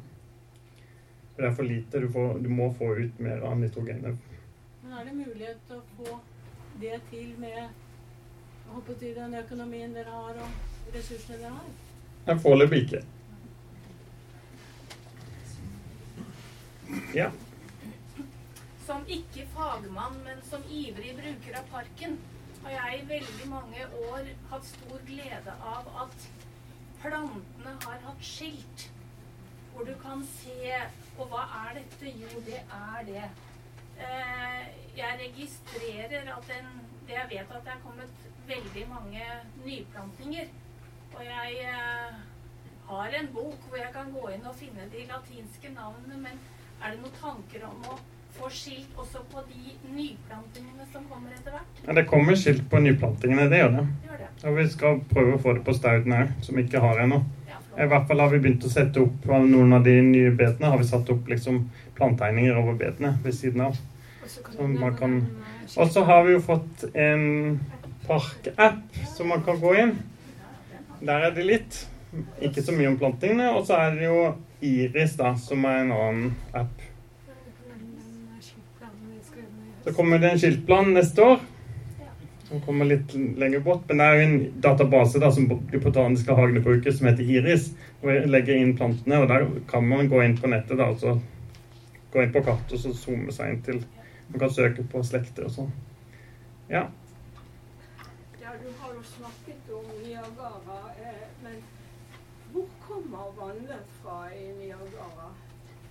For 1.34 1.44
det 1.44 1.50
er 1.50 1.58
for 1.58 1.70
lite. 1.70 2.02
Du, 2.02 2.10
får, 2.14 2.40
du 2.42 2.50
må 2.54 2.72
få 2.78 2.92
ut 2.98 3.22
mer 3.24 3.46
av 3.48 3.58
nitrogenet 3.60 4.18
Men 4.82 4.98
er 4.98 5.08
det 5.08 5.16
mulighet 5.18 5.62
til 5.68 5.80
å 5.80 5.86
få 5.98 6.20
det 6.82 6.98
til 7.12 7.34
med 7.42 7.62
håper 8.72 8.94
å 8.94 9.14
den 9.20 9.38
økonomien 9.42 9.94
dere 9.94 10.14
har 10.16 10.42
og 10.42 10.94
ressursene 10.96 11.42
dere 11.42 11.54
har? 11.58 11.72
Nei, 12.28 12.38
Foreløpig 12.42 12.86
ikke. 12.86 13.02
Ja. 17.16 17.32
Som 18.92 19.06
ikke 19.08 19.46
fagmann, 19.54 20.18
men 20.24 20.42
som 20.44 20.64
ivrig 20.68 21.14
bruker 21.16 21.56
av 21.56 21.68
parken, 21.72 22.18
har 22.64 22.74
jeg 22.74 22.98
i 22.98 23.06
veldig 23.08 23.46
mange 23.48 23.86
år 24.10 24.28
hatt 24.50 24.68
stor 24.68 25.06
glede 25.08 25.54
av 25.74 25.88
at 26.02 26.26
plantene 27.00 27.78
har 27.86 28.04
hatt 28.04 28.26
skilt. 28.28 28.84
Hvor 29.72 29.88
du 29.88 29.94
kan 30.04 30.26
se 30.34 30.76
Og 31.22 31.32
hva 31.32 31.46
er 31.62 31.80
dette? 31.80 32.12
Jo, 32.20 32.44
det 32.44 32.60
er 32.82 33.08
det. 33.08 33.24
Eh, 34.10 34.62
jeg 35.00 35.20
registrerer 35.24 36.28
at 36.36 36.52
det 36.52 37.16
jeg 37.16 37.32
vet 37.32 37.56
at 37.56 37.64
det 37.64 37.76
er 37.78 37.84
kommet 37.88 38.30
veldig 38.48 38.88
mange 38.92 39.26
nyplantninger. 39.64 40.56
Og 41.16 41.28
jeg 41.32 41.60
eh, 41.64 42.24
har 42.92 43.22
en 43.22 43.36
bok 43.40 43.70
hvor 43.70 43.86
jeg 43.86 43.96
kan 43.96 44.12
gå 44.20 44.30
inn 44.36 44.48
og 44.52 44.60
finne 44.60 44.92
de 44.92 45.08
latinske 45.16 45.78
navnene, 45.80 46.26
men 46.28 46.48
er 46.82 46.90
det 46.92 47.06
noen 47.06 47.22
tanker 47.24 47.72
om 47.72 47.88
å 47.88 48.02
få 48.38 48.50
skilt 48.50 48.96
også 48.98 49.24
på 49.32 49.44
de 49.50 49.76
nyplantingene 49.92 50.88
som 50.94 51.04
kommer 51.10 51.36
etter 51.36 51.56
hvert? 51.56 51.84
Ja, 51.88 51.94
Det 51.94 52.06
kommer 52.10 52.36
skilt 52.40 52.64
på 52.70 52.80
nyplantingene, 52.80 53.50
det 53.52 53.62
gjør 53.62 53.78
det. 53.78 53.86
Gjør 54.08 54.24
det. 54.24 54.32
Og 54.46 54.58
vi 54.58 54.66
skal 54.74 55.04
prøve 55.12 55.36
å 55.36 55.42
få 55.42 55.54
det 55.58 55.64
på 55.68 55.76
stauden 55.78 56.16
her, 56.16 56.34
som 56.42 56.60
ikke 56.60 56.82
har 56.84 57.04
ennå. 57.04 57.22
I 57.80 57.88
hvert 57.88 58.08
fall 58.08 58.20
har 58.20 58.32
vi 58.34 58.42
begynt 58.44 58.66
å 58.68 58.72
sette 58.72 59.00
opp 59.00 59.28
noen 59.32 59.74
av 59.74 59.86
de 59.86 59.94
nye 60.04 60.32
betene. 60.36 60.72
Har 60.74 60.82
vi 60.82 60.88
satt 60.90 61.10
opp 61.14 61.30
liksom 61.32 61.64
plantegninger 61.96 62.58
over 62.60 62.76
betene 62.80 63.14
ved 63.24 63.36
siden 63.38 63.64
av. 63.70 63.78
Kan 65.00 65.16
Og 65.78 65.92
så 65.92 66.04
har 66.04 66.26
vi 66.28 66.36
jo 66.36 66.42
fått 66.44 66.84
en 66.94 67.60
parkapp 68.08 69.00
som 69.16 69.32
man 69.32 69.44
kan 69.44 69.60
gå 69.62 69.74
inn. 69.80 69.96
Der 71.02 71.28
er 71.30 71.36
det 71.36 71.48
litt. 71.48 71.80
Ikke 72.44 72.62
så 72.62 72.76
mye 72.76 72.92
om 72.92 73.00
plantingene. 73.00 73.54
Og 73.56 73.66
så 73.68 73.80
er 73.80 73.96
det 73.96 74.10
jo 74.10 74.34
Iris, 74.62 75.16
da, 75.18 75.34
som 75.40 75.66
er 75.66 75.86
en 75.86 75.94
annen 75.96 76.34
app. 76.54 76.91
Så 79.92 79.96
kommer 79.96 80.20
det 80.20 80.30
en 80.30 80.40
skiltplan 80.40 80.94
neste 80.94 81.22
år. 81.22 81.40
Som 82.48 82.62
kommer 82.62 82.86
litt 82.86 83.14
lenger 83.14 83.60
bort. 83.60 83.82
Men 83.88 83.98
det 84.00 84.06
er 84.06 84.14
jo 84.16 84.22
en 84.28 84.62
database 84.64 85.20
da, 85.20 85.32
som 85.36 85.50
de 85.52 85.82
botaniske 85.84 86.38
hagene 86.38 86.64
bruker, 86.64 86.96
som 86.96 87.10
heter 87.10 87.28
Iris. 87.28 87.66
Hvor 88.00 88.14
vi 88.14 88.32
legger 88.32 88.56
inn 88.56 88.72
plantene, 88.80 89.20
og 89.20 89.28
der 89.28 89.44
kan 89.68 89.84
man 89.90 90.08
gå 90.08 90.24
inn 90.24 90.38
på 90.40 90.48
nettet 90.48 90.80
da, 90.80 90.88
og 90.94 91.04
så 91.04 91.18
gå 92.14 92.24
inn 92.24 92.32
på 92.32 92.46
kartet 92.48 92.78
og 92.78 92.84
så 92.86 92.94
zoome 93.02 93.36
seg 93.36 93.52
inn 93.52 93.62
til 93.68 93.84
Man 94.32 94.40
kan 94.46 94.56
søke 94.56 94.88
på 94.88 95.04
slekter 95.04 95.50
og 95.50 95.56
sånn. 95.58 95.76
Ja. 96.72 96.88
Ja, 98.40 98.56
du 98.64 98.70
har 98.80 98.96
jo 98.96 99.04
snakket 99.12 99.76
om 99.76 99.90
Niagara, 100.06 100.82
eh, 101.04 101.24
men 101.44 101.60
hvor 102.54 102.70
kommer 102.88 103.34
vannet 103.36 103.96
fra 104.00 104.22
i 104.32 104.54
Niagara? 104.56 105.34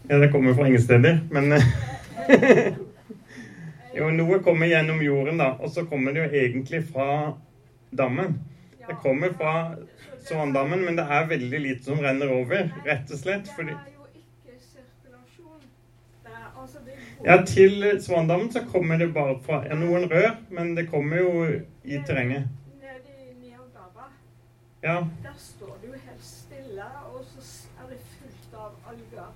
ja, 0.08 0.18
det 0.24 0.32
kommer 0.32 0.56
fra 0.56 0.72
ingen 0.72 0.88
steder, 0.88 1.20
men 1.36 1.52
eh, 1.52 2.70
Jo, 3.94 4.10
noe 4.10 4.38
kommer 4.42 4.66
gjennom 4.70 5.00
jorden, 5.02 5.38
da. 5.38 5.52
Og 5.60 5.70
så 5.74 5.84
kommer 5.90 6.12
det 6.14 6.24
jo 6.24 6.40
egentlig 6.42 6.84
fra 6.92 7.06
dammen. 7.96 8.38
Det 8.86 8.96
kommer 9.02 9.32
fra 9.38 9.54
Svandammen, 10.26 10.84
men 10.84 10.96
det 10.98 11.04
er 11.10 11.26
veldig 11.30 11.60
lite 11.60 11.84
som 11.84 11.98
renner 12.02 12.30
over, 12.34 12.70
rett 12.86 13.10
og 13.10 13.18
slett. 13.18 13.48
Fordi 13.56 13.74
Ja, 17.24 17.42
til 17.46 17.82
Svandammen 18.00 18.52
så 18.52 18.62
kommer 18.72 18.96
det 18.98 19.10
bare 19.14 19.34
fra 19.44 19.58
ja, 19.68 19.74
noen 19.76 20.06
rør, 20.10 20.36
men 20.50 20.70
det 20.76 20.86
kommer 20.90 21.16
jo 21.20 21.30
i 21.84 21.98
terrenget. 22.06 22.46
Nede 22.80 23.12
i 23.20 23.34
Niagara, 23.42 24.06
Ja. 24.82 24.94
der 25.22 25.34
står 25.36 25.76
det 25.82 25.88
jo 25.88 25.92
helt 25.92 26.24
stille, 26.24 26.84
og 27.12 27.24
så 27.24 27.40
s- 27.40 27.68
er 27.78 27.88
det 27.90 27.98
fullt 28.00 28.54
av 28.56 28.72
alger. 28.88 29.28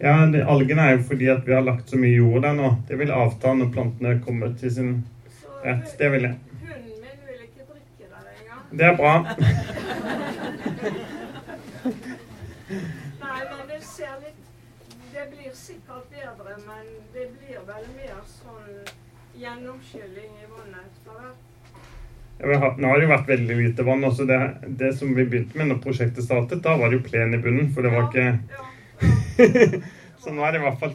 Ja 0.00 0.14
Algen 0.54 0.78
er 0.78 0.96
jo 0.96 1.02
fordi 1.10 1.28
at 1.30 1.46
vi 1.46 1.54
har 1.54 1.62
lagt 1.66 1.90
så 1.90 1.96
mye 2.00 2.16
jord 2.16 2.42
der 2.46 2.56
nå. 2.58 2.72
Det 2.88 2.98
vil 2.98 3.12
avta 3.14 3.54
når 3.54 3.72
plantene 3.74 4.20
kommer 4.24 4.54
til 4.58 4.70
sin 4.74 4.94
rett. 5.64 5.98
Det 5.98 6.12
vil 6.12 6.28
jeg. 6.28 6.36
Hunden 6.62 6.96
min 7.04 7.18
vil 7.28 7.40
ikke 7.46 7.64
drikke 7.68 8.06
der 8.08 8.24
engang. 8.38 8.62
Det 8.78 8.86
er 8.88 8.96
bra. 8.96 9.14
Nei, 13.22 13.40
men 13.50 13.62
det 13.68 13.80
ser 13.84 14.18
litt 14.22 14.42
Det 15.12 15.24
blir 15.30 15.54
sikkert 15.56 16.10
bedre, 16.10 16.58
men 16.66 16.84
det 17.14 17.26
blir 17.36 17.58
vel 17.68 17.88
mer 17.96 18.20
sånn 18.26 18.92
gjennomskylling 19.38 20.36
i 20.40 20.46
vannet 20.48 20.86
etter 20.86 21.18
hvert. 21.18 21.48
Har, 22.42 22.74
nå 22.78 22.88
har 22.88 22.98
det 22.98 23.06
jo 23.06 23.12
vært 23.12 23.28
veldig 23.30 23.56
lite 23.60 23.84
vann. 23.86 24.04
Også 24.08 24.26
det, 24.26 24.38
det 24.80 24.92
som 24.98 25.12
vi 25.14 25.26
begynte 25.26 25.58
med 25.58 25.70
når 25.70 25.82
prosjektet 25.84 26.26
startet, 26.26 26.62
da 26.64 26.74
var 26.80 26.90
det 26.90 26.98
jo 26.98 27.06
plen 27.06 27.36
i 27.36 27.40
bunnen. 27.42 27.68
For 27.74 27.86
det 27.86 27.92
var 27.94 28.08
ikke 28.08 28.26
Så 30.22 30.32
nå 30.32 30.44
er 30.46 30.54
det 30.54 30.60
i 30.60 30.66
hvert 30.66 30.80
fall 30.80 30.94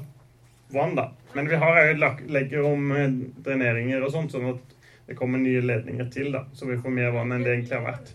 vann, 0.74 0.95
da. 0.95 1.10
Men 1.34 1.49
vi 1.49 1.60
har 1.60 1.80
jo 1.86 1.97
legger 2.32 2.68
om 2.68 2.91
eh, 2.95 3.18
dreneringer 3.45 4.03
og 4.03 4.14
sånt, 4.14 4.32
sånn 4.32 4.51
at 4.53 4.76
det 5.08 5.16
kommer 5.20 5.39
nye 5.39 5.62
ledninger 5.64 6.08
til, 6.12 6.32
da. 6.36 6.45
Så 6.55 6.68
vi 6.70 6.80
får 6.80 6.95
mer 6.95 7.14
vann 7.16 7.34
enn 7.36 7.43
det 7.45 7.53
egentlig 7.55 7.78
har 7.80 7.86
vært. 7.88 8.14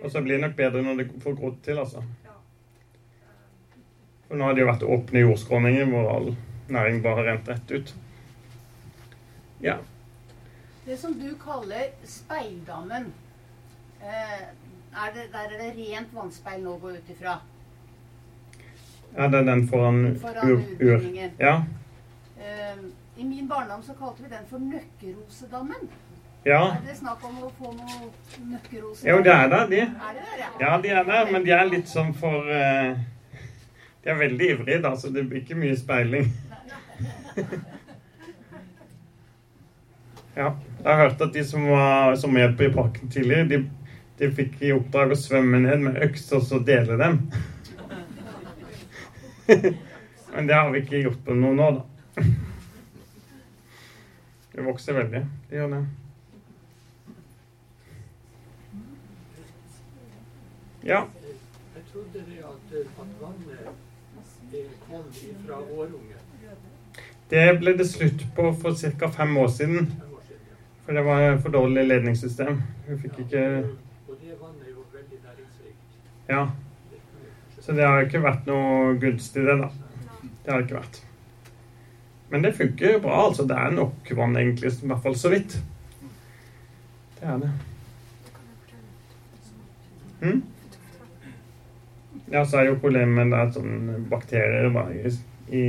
Og 0.00 0.08
så 0.10 0.22
blir 0.24 0.38
det 0.38 0.44
nok 0.46 0.56
bedre 0.56 0.82
når 0.84 1.02
det 1.02 1.08
får 1.22 1.36
grodd 1.38 1.58
til, 1.66 1.80
altså. 1.82 2.04
For 4.28 4.38
nå 4.38 4.46
har 4.46 4.54
det 4.54 4.62
jo 4.62 4.70
vært 4.70 4.86
åpne 4.86 5.24
jordskråninger 5.24 5.88
hvor 5.90 6.08
all 6.12 6.28
næring 6.70 7.00
bare 7.02 7.18
har 7.18 7.32
rent 7.32 7.48
rett 7.50 7.72
ut. 7.74 7.94
Ja. 9.60 9.76
Det 10.84 10.96
som 10.98 11.16
du 11.18 11.34
kaller 11.42 11.90
speildammen, 12.06 13.10
eh, 14.00 14.44
er 14.90 15.12
det, 15.14 15.26
der 15.32 15.50
er 15.50 15.58
det 15.58 15.72
rent 15.76 16.14
vannspeil 16.14 16.62
nå 16.62 16.76
går 16.78 17.00
ut 17.00 17.10
ifra? 17.10 17.40
Ja, 19.16 19.28
det 19.28 19.40
er 19.40 19.48
den 19.48 19.66
foran, 19.68 20.04
Foran 20.20 20.50
ur, 20.50 20.62
ur. 20.80 21.08
Ja. 21.38 21.56
Eh, 22.38 22.76
I 23.16 23.24
min 23.24 23.48
barndom 23.48 23.82
så 23.82 23.96
kalte 23.98 24.22
vi 24.22 24.30
den 24.30 24.46
for 24.48 24.58
Nøkkerosedammen. 24.58 25.90
Ja. 26.44 26.60
Er 26.72 26.86
det 26.86 26.94
snakk 26.96 27.24
om 27.28 27.42
å 27.44 27.50
få 27.58 27.70
noe 27.76 28.06
nøkkerose? 28.48 29.04
Jo, 29.04 29.18
det 29.24 29.32
er 29.34 29.50
det, 29.52 29.58
de. 29.68 29.80
Er 29.84 30.14
det 30.16 30.22
der, 30.24 30.38
ja? 30.40 30.46
Ja, 30.62 30.76
de 30.80 30.92
er 30.94 31.04
der, 31.04 31.32
men 31.34 31.44
de 31.44 31.52
er 31.52 31.66
litt 31.68 31.90
sånn 31.90 32.14
for 32.16 32.48
eh, 32.48 32.94
De 34.00 34.08
er 34.08 34.16
veldig 34.16 34.46
ivrige, 34.54 34.78
da, 34.80 34.94
så 34.96 35.10
det 35.12 35.26
blir 35.28 35.42
ikke 35.42 35.58
mye 35.60 35.76
speiling. 35.76 36.30
Ja. 40.32 40.54
Jeg 40.80 40.86
har 40.86 41.02
hørt 41.02 41.20
at 41.20 41.34
de 41.34 41.42
som 41.44 41.66
var 41.68 42.16
sommerhjelper 42.16 42.70
i 42.70 42.72
parken 42.72 43.12
tidligere, 43.12 43.44
de, 43.50 43.58
de 44.16 44.30
fikk 44.32 44.56
i 44.64 44.72
oppdrag 44.72 45.12
å 45.12 45.18
svømme 45.20 45.60
ned 45.66 45.84
med 45.84 46.00
øks 46.06 46.30
og 46.38 46.46
så 46.48 46.62
dele 46.64 46.96
dem. 46.96 47.20
Men 50.34 50.46
det 50.46 50.54
har 50.54 50.70
vi 50.70 50.82
ikke 50.82 51.02
gjort 51.02 51.24
på 51.24 51.34
noen 51.34 51.60
år, 51.60 51.80
da. 51.80 52.22
Det 54.52 54.64
vokser 54.66 54.96
veldig. 54.98 55.20
Det 55.48 55.56
gjør 55.56 55.68
det. 55.72 55.84
Ja. 60.84 61.04
Jeg 61.76 61.82
trodde 61.92 62.24
det 62.26 62.38
at, 62.44 62.74
at 62.80 63.12
vannet 63.20 63.58
kom 64.88 65.04
fra 65.46 65.60
vårunge. 65.70 66.16
Det 67.30 67.44
ble 67.60 67.76
det 67.78 67.86
slutt 67.86 68.24
på 68.36 68.50
for 68.62 68.74
ca. 68.98 69.10
fem 69.10 69.36
år 69.36 69.48
siden. 69.48 69.92
For 70.84 70.92
det 70.92 71.04
var 71.06 71.38
for 71.38 71.48
dårlig 71.54 71.86
ledningssystem. 71.86 72.62
Vi 72.88 72.98
fikk 72.98 73.18
ikke 73.26 73.44
Og 74.08 74.16
det 74.18 74.34
vannet 74.40 74.66
er 74.66 74.72
jo 74.74 74.84
veldig 74.92 75.18
næringsrikt. 75.22 76.02
Ja. 76.28 76.48
Så 77.60 77.72
det 77.76 77.84
har 77.86 78.02
ikke 78.06 78.22
vært 78.24 78.46
noe 78.48 78.94
gunstig, 79.02 79.44
det, 79.46 79.56
da. 79.60 79.68
Det 80.44 80.52
har 80.52 80.60
det 80.62 80.66
ikke 80.68 80.78
vært. 80.80 81.00
Men 82.30 82.42
det 82.46 82.54
funker 82.56 83.00
bra, 83.04 83.18
altså. 83.26 83.44
Det 83.50 83.56
er 83.58 83.74
nok 83.76 84.12
vann, 84.16 84.36
egentlig, 84.40 84.72
i 84.82 84.86
hvert 84.90 85.02
fall 85.04 85.16
så 85.18 85.32
vidt. 85.32 85.58
Det 87.20 87.28
er 87.28 87.42
det. 87.42 87.50
Hm? 90.20 90.42
Ja, 92.30 92.44
så 92.46 92.60
er 92.60 92.68
jo 92.70 92.78
problemet 92.80 93.16
med 93.16 93.32
det 93.34 93.38
er 93.40 93.52
sånn 93.56 94.04
bakterier 94.10 94.68
bare 94.74 94.94
i, 95.50 95.62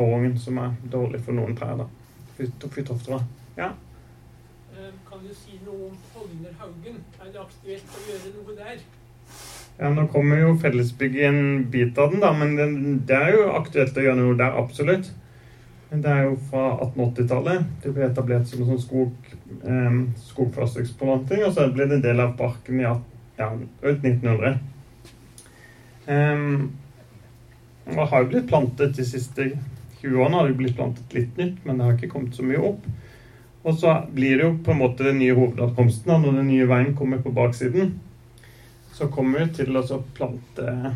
årungen 0.00 0.38
som 0.40 0.58
er 0.62 0.76
dårlig 0.92 1.20
for 1.26 1.36
noen 1.36 1.56
trær. 1.58 1.76
da. 1.82 1.86
Fyt- 2.38 2.66
Fytoftere. 2.72 3.18
Ja. 3.58 3.72
Eh, 4.76 4.92
Kan 5.08 5.20
du 5.26 5.34
si 5.34 5.58
noe 5.66 5.90
om 5.90 5.98
Frognerhaugen? 6.12 6.96
Er 7.20 7.30
det 7.32 7.40
aktuelt 7.42 7.98
å 7.98 8.04
gjøre 8.08 8.32
noe 8.38 8.56
der? 8.56 8.80
Ja, 9.76 9.90
nå 9.92 10.06
kommer 10.12 10.40
jo 10.40 10.54
Fellesbygg 10.60 11.16
i 11.18 11.26
en 11.28 11.40
bit 11.70 11.98
av 12.00 12.12
den, 12.12 12.22
da, 12.24 12.32
men 12.36 12.54
det, 12.56 12.66
det 13.08 13.16
er 13.16 13.34
jo 13.36 13.48
aktuelt 13.58 13.96
å 13.96 14.04
gjøre 14.06 14.20
noe 14.22 14.38
der, 14.38 14.56
absolutt. 14.56 15.10
Det 15.90 16.10
er 16.10 16.24
jo 16.26 16.32
fra 16.50 16.64
1880-tallet. 16.82 17.66
Det 17.82 17.92
ble 17.94 18.08
etablert 18.08 18.48
som 18.50 18.64
en 18.64 18.72
sånn 18.72 18.80
skog, 18.82 19.28
eh, 19.62 19.98
skogforsøksplanting, 20.32 21.44
og 21.46 21.52
så 21.54 21.68
ble 21.72 21.86
det 21.86 22.00
en 22.00 22.06
del 22.08 22.22
av 22.24 22.34
parken 22.40 22.80
i 22.80 22.86
ja, 22.86 22.96
ja, 23.38 23.52
rundt 23.84 24.08
1900. 24.08 24.58
Um, 26.06 26.72
det 27.86 28.08
har 28.10 28.22
jo 28.22 28.30
blitt 28.32 28.48
plantet 28.50 28.96
de 28.96 29.06
siste 29.06 29.50
20 30.00 30.16
årene, 30.16 30.38
har 30.40 30.48
det 30.48 30.58
blitt 30.58 30.76
plantet 30.78 31.14
litt 31.14 31.38
nytt, 31.38 31.60
men 31.64 31.78
det 31.78 31.86
har 31.86 31.98
ikke 31.98 32.12
kommet 32.16 32.34
så 32.38 32.46
mye 32.46 32.62
opp. 32.72 32.88
Og 33.66 33.78
så 33.78 33.94
blir 34.14 34.38
det 34.38 34.46
jo 34.46 34.56
på 34.62 34.74
en 34.74 34.82
måte 34.82 35.06
den 35.06 35.20
nye 35.22 35.34
hovedadkomsten 35.34 36.10
da, 36.10 36.18
når 36.22 36.40
den 36.40 36.50
nye 36.50 36.68
veien 36.70 36.94
kommer 36.98 37.22
på 37.22 37.34
baksiden. 37.34 37.96
Så 38.96 39.10
kommer 39.12 39.42
vi 39.44 39.58
til 39.58 39.76
å 39.76 39.82
plante 40.16 40.94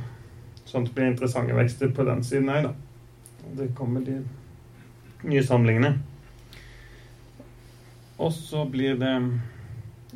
sånn 0.65 0.87
at 0.87 0.89
det 0.89 0.95
blir 0.97 1.11
interessante 1.11 1.57
vekster 1.57 1.91
på 1.93 2.07
den 2.09 2.23
siden 2.25 2.49
òg, 2.49 2.71
da. 2.71 3.51
Det 3.59 3.67
kommer 3.77 4.01
de 4.07 4.15
nye 5.29 5.43
samlingene. 5.45 5.91
Og 8.21 8.33
så 8.33 8.65
blir 8.73 8.97
det 9.01 9.15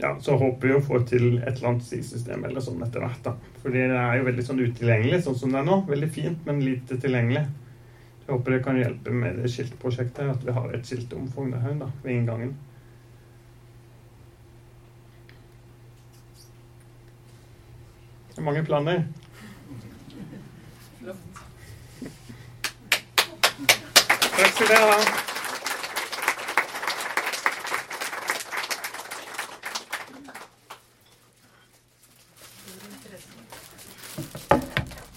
Ja, 0.00 0.16
så 0.20 0.34
håper 0.34 0.66
vi 0.66 0.74
å 0.74 0.82
få 0.82 0.98
til 1.06 1.36
et 1.36 1.52
eller 1.52 1.68
annet 1.68 1.84
stisystem 1.86 2.42
eller 2.48 2.64
sånn 2.64 2.80
etter 2.82 3.04
hvert, 3.04 3.20
da. 3.22 3.36
Fordi 3.62 3.84
det 3.92 4.00
er 4.00 4.16
jo 4.18 4.24
veldig 4.26 4.44
sånn 4.48 4.62
utilgjengelig 4.64 5.20
sånn 5.22 5.36
som 5.38 5.52
det 5.52 5.60
er 5.60 5.68
nå. 5.68 5.76
Veldig 5.86 6.08
fint, 6.16 6.40
men 6.48 6.64
lite 6.64 6.98
tilgjengelig. 6.98 7.44
Jeg 8.24 8.32
håper 8.32 8.56
det 8.56 8.64
kan 8.64 8.80
hjelpe 8.80 9.14
med 9.14 9.38
det 9.38 9.52
skiltprosjektet, 9.52 10.32
at 10.32 10.42
vi 10.42 10.56
har 10.56 10.72
et 10.72 10.88
skiltomfang 10.88 11.52
der 11.52 11.76
da, 11.84 11.92
ved 12.02 12.16
inngangen. 12.16 12.56
Det 18.34 18.40
er 18.40 18.42
mange 18.42 18.64
planer. 18.64 19.02
Takk 24.36 24.52
skal 24.54 24.66
dere 24.68 24.86
ha. 24.90 24.98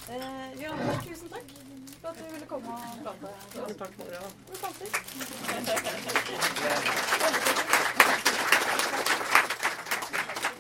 Eh, 0.10 0.62
ja, 0.62 0.72
tusen 1.06 1.30
takk 1.30 1.50
for 2.02 2.10
at 2.10 2.18
du 2.18 2.24
ville 2.32 2.46
komme 2.46 2.68
og 2.68 2.80
prate. 3.04 3.74
Takk 3.78 3.96
for 3.98 4.04
det. 4.04 4.47